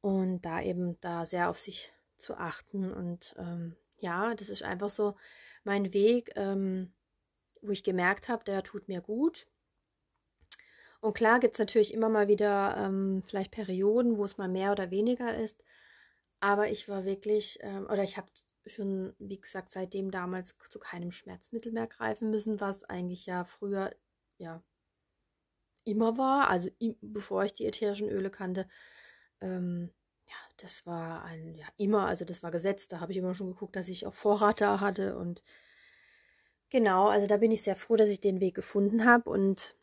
und 0.00 0.42
da 0.42 0.62
eben 0.62 1.00
da 1.00 1.26
sehr 1.26 1.50
auf 1.50 1.58
sich 1.58 1.92
zu 2.16 2.34
achten. 2.36 2.92
Und 2.92 3.34
ähm, 3.38 3.76
ja, 3.98 4.34
das 4.34 4.48
ist 4.48 4.62
einfach 4.62 4.90
so 4.90 5.16
mein 5.64 5.92
Weg, 5.92 6.30
ähm, 6.36 6.92
wo 7.62 7.70
ich 7.70 7.82
gemerkt 7.84 8.28
habe, 8.28 8.44
der 8.44 8.62
tut 8.62 8.88
mir 8.88 9.00
gut. 9.00 9.46
Und 11.00 11.14
klar 11.14 11.40
gibt 11.40 11.54
es 11.54 11.58
natürlich 11.58 11.92
immer 11.92 12.08
mal 12.08 12.28
wieder 12.28 12.76
ähm, 12.78 13.22
vielleicht 13.26 13.50
Perioden, 13.50 14.16
wo 14.16 14.24
es 14.24 14.38
mal 14.38 14.48
mehr 14.48 14.72
oder 14.72 14.90
weniger 14.90 15.36
ist. 15.36 15.62
Aber 16.40 16.68
ich 16.68 16.88
war 16.88 17.04
wirklich, 17.04 17.58
ähm, 17.62 17.84
oder 17.86 18.02
ich 18.02 18.16
habe 18.16 18.28
schon, 18.66 19.14
wie 19.18 19.40
gesagt, 19.40 19.70
seitdem 19.70 20.10
damals 20.10 20.56
zu 20.68 20.78
keinem 20.78 21.10
Schmerzmittel 21.10 21.72
mehr 21.72 21.86
greifen 21.86 22.30
müssen, 22.30 22.60
was 22.60 22.84
eigentlich 22.84 23.26
ja 23.26 23.44
früher 23.44 23.94
ja 24.38 24.62
immer 25.84 26.18
war, 26.18 26.48
also 26.48 26.68
bevor 27.00 27.44
ich 27.44 27.54
die 27.54 27.66
ätherischen 27.66 28.08
Öle 28.08 28.30
kannte. 28.30 28.68
Ähm, 29.40 29.90
ja, 30.26 30.34
das 30.56 30.84
war 30.86 31.24
ein, 31.24 31.54
ja, 31.54 31.66
immer, 31.76 32.06
also 32.06 32.24
das 32.24 32.42
war 32.42 32.50
gesetzt, 32.50 32.92
da 32.92 33.00
habe 33.00 33.12
ich 33.12 33.18
immer 33.18 33.34
schon 33.34 33.52
geguckt, 33.52 33.76
dass 33.76 33.88
ich 33.88 34.06
auch 34.06 34.14
Vorrat 34.14 34.60
da 34.60 34.80
hatte. 34.80 35.16
Und 35.16 35.44
genau, 36.70 37.08
also 37.08 37.26
da 37.26 37.36
bin 37.36 37.52
ich 37.52 37.62
sehr 37.62 37.76
froh, 37.76 37.96
dass 37.96 38.08
ich 38.08 38.20
den 38.20 38.40
Weg 38.40 38.56
gefunden 38.56 39.04
habe. 39.04 39.30
Und 39.30 39.76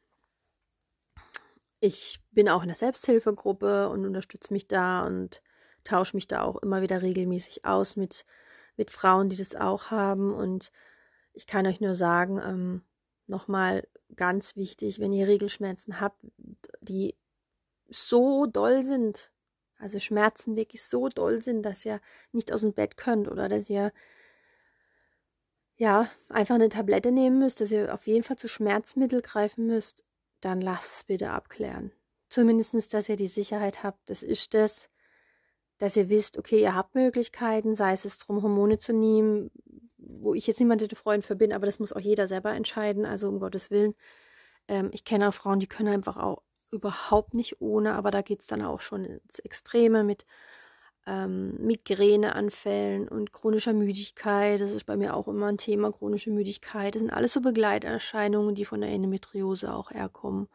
ich 1.79 2.19
bin 2.31 2.49
auch 2.49 2.61
in 2.61 2.67
der 2.67 2.77
Selbsthilfegruppe 2.77 3.89
und 3.89 4.05
unterstütze 4.05 4.51
mich 4.51 4.67
da 4.67 5.05
und 5.05 5.41
tausche 5.85 6.15
mich 6.17 6.27
da 6.27 6.43
auch 6.43 6.57
immer 6.57 6.81
wieder 6.81 7.01
regelmäßig 7.01 7.65
aus 7.65 7.95
mit 7.95 8.25
mit 8.77 8.91
Frauen, 8.91 9.29
die 9.29 9.37
das 9.37 9.55
auch 9.55 9.91
haben. 9.91 10.33
Und 10.33 10.71
ich 11.33 11.47
kann 11.47 11.67
euch 11.67 11.81
nur 11.81 11.95
sagen, 11.95 12.39
ähm, 12.43 12.81
nochmal 13.27 13.87
ganz 14.15 14.55
wichtig, 14.55 14.99
wenn 14.99 15.13
ihr 15.13 15.27
Regelschmerzen 15.27 15.99
habt, 15.99 16.19
die 16.81 17.15
so 17.89 18.45
doll 18.45 18.83
sind, 18.83 19.31
also 19.77 19.99
Schmerzen 19.99 20.55
wirklich 20.55 20.83
so 20.83 21.09
doll 21.09 21.41
sind, 21.41 21.63
dass 21.63 21.85
ihr 21.85 21.99
nicht 22.31 22.51
aus 22.51 22.61
dem 22.61 22.73
Bett 22.73 22.97
könnt 22.97 23.27
oder 23.27 23.49
dass 23.49 23.69
ihr 23.69 23.91
ja 25.75 26.09
einfach 26.29 26.55
eine 26.55 26.69
Tablette 26.69 27.11
nehmen 27.11 27.39
müsst, 27.39 27.61
dass 27.61 27.71
ihr 27.71 27.93
auf 27.93 28.07
jeden 28.07 28.23
Fall 28.23 28.37
zu 28.37 28.47
Schmerzmittel 28.47 29.21
greifen 29.21 29.65
müsst, 29.65 30.05
dann 30.41 30.61
lasst 30.61 30.97
es 30.97 31.03
bitte 31.03 31.31
abklären. 31.31 31.91
Zumindest, 32.29 32.93
dass 32.93 33.09
ihr 33.09 33.15
die 33.15 33.27
Sicherheit 33.27 33.83
habt, 33.83 34.09
das 34.09 34.23
ist 34.23 34.53
das 34.53 34.89
dass 35.77 35.95
ihr 35.95 36.09
wisst, 36.09 36.37
okay, 36.37 36.61
ihr 36.61 36.75
habt 36.75 36.95
Möglichkeiten, 36.95 37.75
sei 37.75 37.93
es 37.93 38.17
drum, 38.19 38.41
Hormone 38.41 38.77
zu 38.77 38.93
nehmen, 38.93 39.51
wo 39.97 40.33
ich 40.33 40.47
jetzt 40.47 40.59
niemanden 40.59 40.95
Freund 40.95 41.25
für 41.25 41.35
bin, 41.35 41.53
aber 41.53 41.65
das 41.65 41.79
muss 41.79 41.93
auch 41.93 41.99
jeder 41.99 42.27
selber 42.27 42.53
entscheiden, 42.53 43.05
also 43.05 43.27
um 43.27 43.39
Gottes 43.39 43.71
Willen. 43.71 43.95
Ähm, 44.67 44.89
ich 44.93 45.05
kenne 45.05 45.29
auch 45.29 45.33
Frauen, 45.33 45.59
die 45.59 45.67
können 45.67 45.93
einfach 45.93 46.17
auch 46.17 46.43
überhaupt 46.71 47.33
nicht 47.33 47.61
ohne, 47.61 47.93
aber 47.93 48.11
da 48.11 48.21
geht 48.21 48.41
es 48.41 48.47
dann 48.47 48.61
auch 48.61 48.81
schon 48.81 49.05
ins 49.05 49.39
Extreme 49.39 50.03
mit 50.03 50.25
ähm, 51.05 51.55
Migräneanfällen 51.59 53.07
und 53.07 53.33
chronischer 53.33 53.73
Müdigkeit. 53.73 54.61
Das 54.61 54.71
ist 54.71 54.85
bei 54.85 54.97
mir 54.97 55.15
auch 55.15 55.27
immer 55.27 55.47
ein 55.47 55.57
Thema, 55.57 55.91
chronische 55.91 56.31
Müdigkeit. 56.31 56.95
Das 56.95 57.01
sind 57.01 57.11
alles 57.11 57.33
so 57.33 57.41
Begleiterscheinungen, 57.41 58.55
die 58.55 58.65
von 58.65 58.81
der 58.81 58.89
Endometriose 58.91 59.73
auch 59.73 59.91
herkommen. 59.91 60.47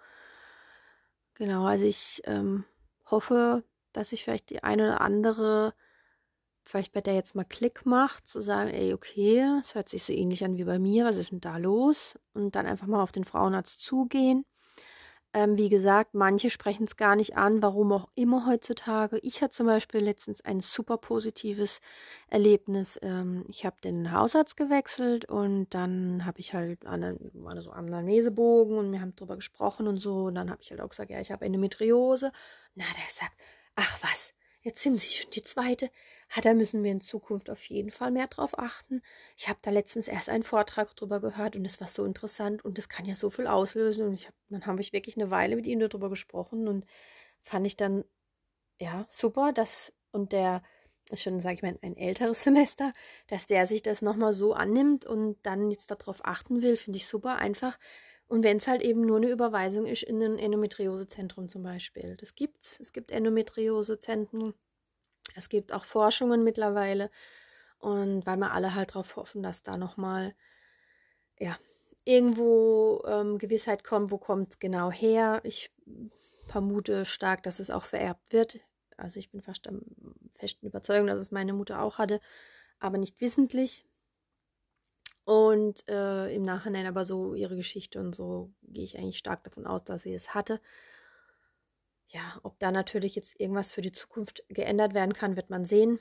Genau, 1.35 1.67
also 1.67 1.85
ich 1.85 2.23
ähm, 2.25 2.65
hoffe, 3.07 3.63
dass 3.99 4.13
ich 4.13 4.23
vielleicht 4.23 4.51
die 4.51 4.63
eine 4.63 4.85
oder 4.85 5.01
andere, 5.01 5.75
vielleicht 6.63 6.93
bei 6.93 7.01
der 7.01 7.15
jetzt 7.15 7.35
mal 7.35 7.45
Klick 7.45 7.85
macht, 7.85 8.29
zu 8.29 8.41
sagen, 8.41 8.71
ey, 8.71 8.93
okay, 8.93 9.45
es 9.61 9.75
hört 9.75 9.89
sich 9.89 10.05
so 10.05 10.13
ähnlich 10.13 10.45
an 10.45 10.57
wie 10.57 10.65
bei 10.65 10.79
mir, 10.79 11.05
was 11.05 11.17
ist 11.17 11.33
denn 11.33 11.41
da 11.41 11.57
los? 11.57 12.19
Und 12.33 12.55
dann 12.55 12.67
einfach 12.67 12.87
mal 12.87 13.03
auf 13.03 13.13
den 13.13 13.25
Frauenarzt 13.25 13.81
zugehen. 13.81 14.45
Ähm, 15.35 15.59
wie 15.59 15.69
gesagt, 15.69 16.15
manche 16.15 16.49
sprechen 16.49 16.85
es 16.85 16.97
gar 16.97 17.15
nicht 17.15 17.37
an, 17.37 17.61
warum 17.61 17.93
auch 17.93 18.09
immer 18.17 18.47
heutzutage. 18.47 19.19
Ich 19.19 19.43
hatte 19.43 19.55
zum 19.55 19.67
Beispiel 19.67 20.01
letztens 20.01 20.41
ein 20.43 20.61
super 20.61 20.97
positives 20.97 21.81
Erlebnis. 22.29 22.99
Ähm, 23.03 23.45
ich 23.47 23.67
habe 23.67 23.77
den 23.83 24.11
Hausarzt 24.13 24.57
gewechselt 24.57 25.27
und 25.27 25.75
dann 25.75 26.25
habe 26.25 26.41
ich 26.41 26.55
halt 26.55 26.87
einen, 26.87 27.31
eine 27.47 27.63
so 27.63 27.73
Anamnesebogen 27.73 28.79
und 28.79 28.91
wir 28.91 29.03
haben 29.03 29.17
drüber 29.17 29.37
gesprochen 29.37 29.87
und 29.87 29.99
so. 29.99 30.25
Und 30.25 30.37
dann 30.37 30.51
habe 30.51 30.63
ich 30.63 30.71
halt 30.71 30.81
auch 30.81 30.89
gesagt, 30.89 31.11
ja, 31.11 31.21
ich 31.21 31.31
habe 31.31 31.45
Endometriose. 31.45 32.33
Na, 32.75 32.85
der 32.97 33.05
sagt, 33.11 33.35
ach 33.79 34.03
was, 34.03 34.35
jetzt 34.61 34.83
sind 34.83 35.01
sie 35.01 35.15
schon 35.15 35.31
die 35.31 35.43
zweite. 35.43 35.91
Ha, 36.35 36.41
da 36.41 36.53
müssen 36.53 36.83
wir 36.83 36.91
in 36.91 37.01
Zukunft 37.01 37.49
auf 37.49 37.65
jeden 37.65 37.91
Fall 37.91 38.11
mehr 38.11 38.27
drauf 38.27 38.59
achten. 38.59 39.03
Ich 39.37 39.49
habe 39.49 39.61
da 39.63 39.71
letztens 39.71 40.09
erst 40.09 40.29
einen 40.29 40.43
Vortrag 40.43 40.95
drüber 40.97 41.21
gehört 41.21 41.55
und 41.57 41.65
es 41.65 41.81
war 41.81 41.89
so 41.89 42.05
interessant 42.05 42.65
und 42.65 42.77
das 42.77 42.89
kann 42.89 43.07
ja 43.07 43.15
so 43.15 43.31
viel 43.31 43.47
auslösen. 43.47 44.07
Und 44.07 44.27
hab, 44.27 44.35
dann 44.51 44.67
habe 44.67 44.81
ich 44.81 44.93
wirklich 44.93 45.17
eine 45.17 45.31
Weile 45.31 45.57
mit 45.57 45.67
ihm 45.67 45.79
darüber 45.79 46.11
gesprochen 46.11 46.67
und 46.69 46.87
fand 47.41 47.67
ich 47.67 47.77
dann, 47.77 48.05
ja, 48.81 49.07
super, 49.09 49.53
dass, 49.53 49.95
und 50.11 50.33
der 50.33 50.63
ist 51.11 51.23
schon, 51.23 51.41
sage 51.41 51.55
ich 51.55 51.63
mal, 51.63 51.79
ein 51.81 51.97
älteres 51.97 52.43
Semester, 52.45 52.93
dass 53.29 53.47
der 53.47 53.67
sich 53.67 53.83
das 53.83 54.03
nochmal 54.03 54.33
so 54.33 54.55
annimmt 54.55 55.07
und 55.07 55.39
dann 55.45 55.71
jetzt 55.71 55.91
darauf 55.91 56.25
achten 56.25 56.63
will, 56.63 56.77
finde 56.77 56.97
ich 56.97 57.07
super. 57.07 57.37
Einfach, 57.37 57.79
und 58.29 58.43
wenn 58.43 58.59
es 58.59 58.67
halt 58.67 58.83
eben 58.83 59.01
nur 59.01 59.17
eine 59.17 59.31
Überweisung 59.31 59.87
ist 59.87 60.03
in 60.03 60.23
ein 60.23 60.39
Endometriosezentrum 60.39 61.49
zum 61.49 61.63
Beispiel. 61.63 62.17
Das 62.17 62.35
gibt's. 62.35 62.79
Es 62.79 62.93
gibt 62.93 63.11
Endometriosezentren. 63.11 64.53
Es 65.35 65.49
gibt 65.49 65.73
auch 65.73 65.85
Forschungen 65.85 66.45
mittlerweile. 66.45 67.11
Und 67.79 68.27
weil 68.27 68.37
wir 68.37 68.53
alle 68.53 68.75
halt 68.75 68.91
darauf 68.91 69.17
hoffen, 69.17 69.43
dass 69.43 69.63
da 69.63 69.79
nochmal, 69.79 70.35
ja, 71.39 71.59
irgendwo 72.05 73.03
ähm, 73.07 73.39
Gewissheit 73.39 73.83
kommt, 73.83 74.11
wo 74.11 74.19
kommt 74.19 74.51
es 74.51 74.59
genau 74.59 74.91
her. 74.91 75.41
Ich 75.45 75.71
vermute 76.47 77.07
stark, 77.07 77.43
dass 77.45 77.61
es 77.61 77.71
auch 77.71 77.85
vererbt 77.85 78.33
wird. 78.33 78.61
Also 78.99 79.21
ich 79.21 79.31
bin 79.31 79.41
fast 79.41 79.65
der 79.65 79.75
festen 80.37 80.67
Überzeugung, 80.67 81.07
dass 81.07 81.19
es 81.19 81.31
meine 81.31 81.55
Mutter 81.55 81.81
auch 81.83 81.97
hatte, 81.97 82.21
aber 82.79 82.99
nicht 82.99 83.21
wissentlich. 83.23 83.87
Und 85.29 85.87
äh, 85.91 86.35
im 86.35 86.43
Nachhinein 86.43 86.87
aber 86.87 87.05
so 87.05 87.35
ihre 87.35 87.55
Geschichte 87.55 88.01
und 88.01 88.15
so 88.15 88.51
gehe 88.63 88.85
ich 88.85 88.97
eigentlich 88.97 89.19
stark 89.19 89.45
davon 89.45 89.67
aus, 89.67 89.85
dass 89.85 90.03
sie 90.03 90.15
es 90.15 90.33
hatte. 90.33 90.59
Ja, 92.07 92.41
ob 92.45 92.59
da 92.59 92.73
natürlich 92.73 93.15
jetzt 93.15 93.39
irgendwas 93.39 93.71
für 93.71 93.83
die 93.83 93.93
Zukunft 93.93 94.43
geändert 94.49 94.95
werden 94.95 95.13
kann, 95.13 95.37
wird 95.37 95.51
man 95.51 95.67
sehen. 95.67 96.01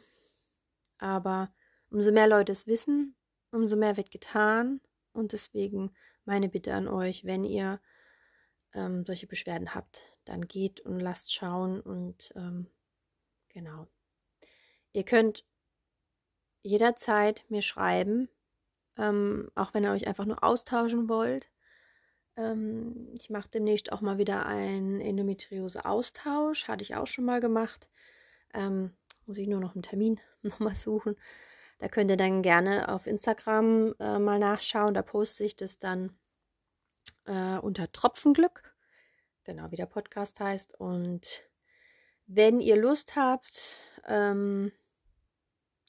Aber 0.98 1.54
umso 1.90 2.14
mehr 2.14 2.30
Leute 2.30 2.54
es 2.54 2.68
wissen, 2.68 3.18
umso 3.52 3.76
mehr 3.76 3.98
wird 3.98 4.12
getan. 4.12 4.80
Und 5.12 5.34
deswegen 5.34 5.92
meine 6.24 6.48
Bitte 6.48 6.74
an 6.74 6.88
euch, 6.88 7.26
wenn 7.26 7.44
ihr 7.44 7.82
ähm, 8.72 9.06
solche 9.06 9.28
Beschwerden 9.28 9.76
habt, 9.76 10.18
dann 10.24 10.48
geht 10.48 10.80
und 10.80 11.02
lasst 11.02 11.34
schauen 11.34 11.82
und 11.82 12.32
ähm, 12.38 12.68
genau. 13.50 13.88
Ihr 14.94 15.04
könnt 15.04 15.44
jederzeit 16.62 17.44
mir 17.50 17.62
schreiben, 17.62 18.30
ähm, 18.98 19.50
auch 19.56 19.74
wenn 19.74 19.84
ihr 19.84 19.92
euch 19.92 20.08
einfach 20.08 20.26
nur 20.26 20.44
austauschen 20.44 21.10
wollt. 21.10 21.50
Ähm, 22.36 23.10
ich 23.14 23.30
mache 23.30 23.50
demnächst 23.50 23.92
auch 23.92 24.02
mal 24.02 24.18
wieder 24.18 24.46
einen 24.46 25.02
Endometriose-Austausch. 25.02 26.68
Hatte 26.68 26.84
ich 26.84 26.96
auch 26.96 27.08
schon 27.08 27.26
mal 27.26 27.42
gemacht. 27.42 27.90
Ähm, 28.54 28.96
muss 29.26 29.38
ich 29.38 29.48
nur 29.48 29.60
noch 29.60 29.76
einen 29.76 29.84
Termin 29.84 30.20
nochmal 30.42 30.76
suchen. 30.76 31.16
Da 31.80 31.88
könnt 31.88 32.10
ihr 32.10 32.18
dann 32.18 32.42
gerne 32.42 32.90
auf 32.90 33.06
Instagram 33.06 33.94
äh, 34.00 34.20
mal 34.20 34.40
nachschauen. 34.40 34.94
Da 34.94 35.02
poste 35.02 35.44
ich 35.44 35.56
das 35.56 35.80
dann 35.80 36.18
äh, 37.26 37.58
unter 37.58 37.92
Tropfenglück. 37.92 38.76
Genau, 39.44 39.72
wie 39.72 39.76
der 39.76 39.86
Podcast 39.86 40.40
heißt. 40.40 40.80
Und 40.80 41.48
wenn 42.26 42.60
ihr 42.60 42.76
Lust 42.78 43.16
habt, 43.16 43.80
ähm, 44.06 44.72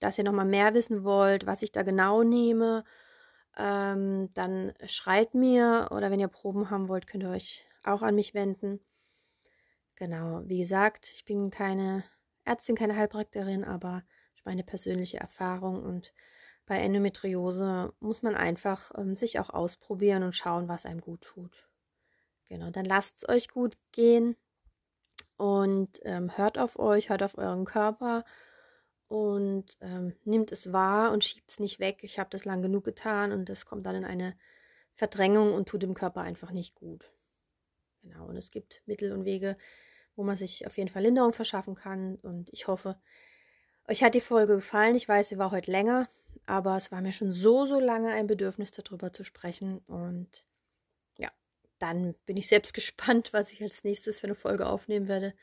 dass 0.00 0.18
ihr 0.18 0.24
nochmal 0.24 0.46
mehr 0.46 0.74
wissen 0.74 1.04
wollt, 1.04 1.46
was 1.46 1.62
ich 1.62 1.72
da 1.72 1.82
genau 1.82 2.22
nehme, 2.22 2.84
ähm, 3.56 4.30
dann 4.34 4.72
schreibt 4.86 5.34
mir 5.34 5.88
oder 5.90 6.10
wenn 6.10 6.20
ihr 6.20 6.28
Proben 6.28 6.70
haben 6.70 6.88
wollt, 6.88 7.06
könnt 7.06 7.24
ihr 7.24 7.30
euch 7.30 7.66
auch 7.82 8.02
an 8.02 8.14
mich 8.14 8.34
wenden. 8.34 8.80
Genau, 9.96 10.42
wie 10.44 10.58
gesagt, 10.58 11.12
ich 11.14 11.24
bin 11.24 11.50
keine 11.50 12.04
Ärztin, 12.44 12.76
keine 12.76 12.96
Heilpraktikerin, 12.96 13.64
aber 13.64 14.04
meine 14.44 14.62
persönliche 14.62 15.18
Erfahrung 15.18 15.82
und 15.82 16.14
bei 16.66 16.78
Endometriose 16.78 17.92
muss 17.98 18.22
man 18.22 18.34
einfach 18.34 18.92
ähm, 18.96 19.16
sich 19.16 19.40
auch 19.40 19.50
ausprobieren 19.50 20.22
und 20.22 20.34
schauen, 20.34 20.68
was 20.68 20.86
einem 20.86 21.00
gut 21.00 21.22
tut. 21.22 21.68
Genau, 22.46 22.70
dann 22.70 22.84
lasst 22.84 23.18
es 23.18 23.28
euch 23.28 23.48
gut 23.48 23.76
gehen 23.92 24.36
und 25.36 26.00
ähm, 26.02 26.36
hört 26.36 26.58
auf 26.58 26.78
euch, 26.78 27.08
hört 27.08 27.22
auf 27.22 27.36
euren 27.36 27.64
Körper 27.64 28.24
und 29.08 29.76
ähm, 29.80 30.14
nimmt 30.24 30.52
es 30.52 30.72
wahr 30.72 31.12
und 31.12 31.24
schiebt 31.24 31.50
es 31.50 31.58
nicht 31.58 31.80
weg. 31.80 32.00
Ich 32.02 32.18
habe 32.18 32.30
das 32.30 32.44
lang 32.44 32.62
genug 32.62 32.84
getan 32.84 33.32
und 33.32 33.48
das 33.48 33.66
kommt 33.66 33.86
dann 33.86 33.96
in 33.96 34.04
eine 34.04 34.36
Verdrängung 34.94 35.54
und 35.54 35.68
tut 35.68 35.82
dem 35.82 35.94
Körper 35.94 36.20
einfach 36.20 36.50
nicht 36.50 36.74
gut. 36.74 37.10
Genau, 38.02 38.26
und 38.26 38.36
es 38.36 38.50
gibt 38.50 38.82
Mittel 38.86 39.12
und 39.12 39.24
Wege, 39.24 39.56
wo 40.14 40.22
man 40.22 40.36
sich 40.36 40.66
auf 40.66 40.76
jeden 40.76 40.90
Fall 40.90 41.02
Linderung 41.02 41.32
verschaffen 41.32 41.74
kann 41.74 42.16
und 42.16 42.50
ich 42.52 42.68
hoffe, 42.68 43.00
euch 43.88 44.02
hat 44.02 44.14
die 44.14 44.20
Folge 44.20 44.56
gefallen. 44.56 44.94
Ich 44.94 45.08
weiß, 45.08 45.30
sie 45.30 45.38
war 45.38 45.50
heute 45.50 45.70
länger, 45.70 46.08
aber 46.46 46.76
es 46.76 46.92
war 46.92 47.00
mir 47.00 47.12
schon 47.12 47.30
so, 47.30 47.64
so 47.64 47.80
lange 47.80 48.12
ein 48.12 48.26
Bedürfnis, 48.26 48.70
darüber 48.70 49.12
zu 49.12 49.24
sprechen. 49.24 49.78
Und 49.86 50.46
ja, 51.16 51.30
dann 51.78 52.14
bin 52.26 52.36
ich 52.36 52.48
selbst 52.48 52.74
gespannt, 52.74 53.32
was 53.32 53.50
ich 53.50 53.62
als 53.62 53.84
nächstes 53.84 54.20
für 54.20 54.26
eine 54.26 54.34
Folge 54.34 54.66
aufnehmen 54.66 55.08
werde. 55.08 55.34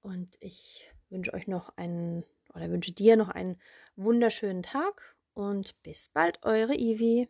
Und 0.00 0.36
ich 0.40 0.90
wünsche 1.10 1.34
euch 1.34 1.46
noch 1.46 1.76
einen 1.76 2.24
oder 2.58 2.70
wünsche 2.70 2.92
dir 2.92 3.16
noch 3.16 3.28
einen 3.28 3.56
wunderschönen 3.96 4.62
Tag 4.62 5.16
und 5.34 5.80
bis 5.82 6.08
bald, 6.10 6.42
eure 6.42 6.74
Ivi. 6.74 7.28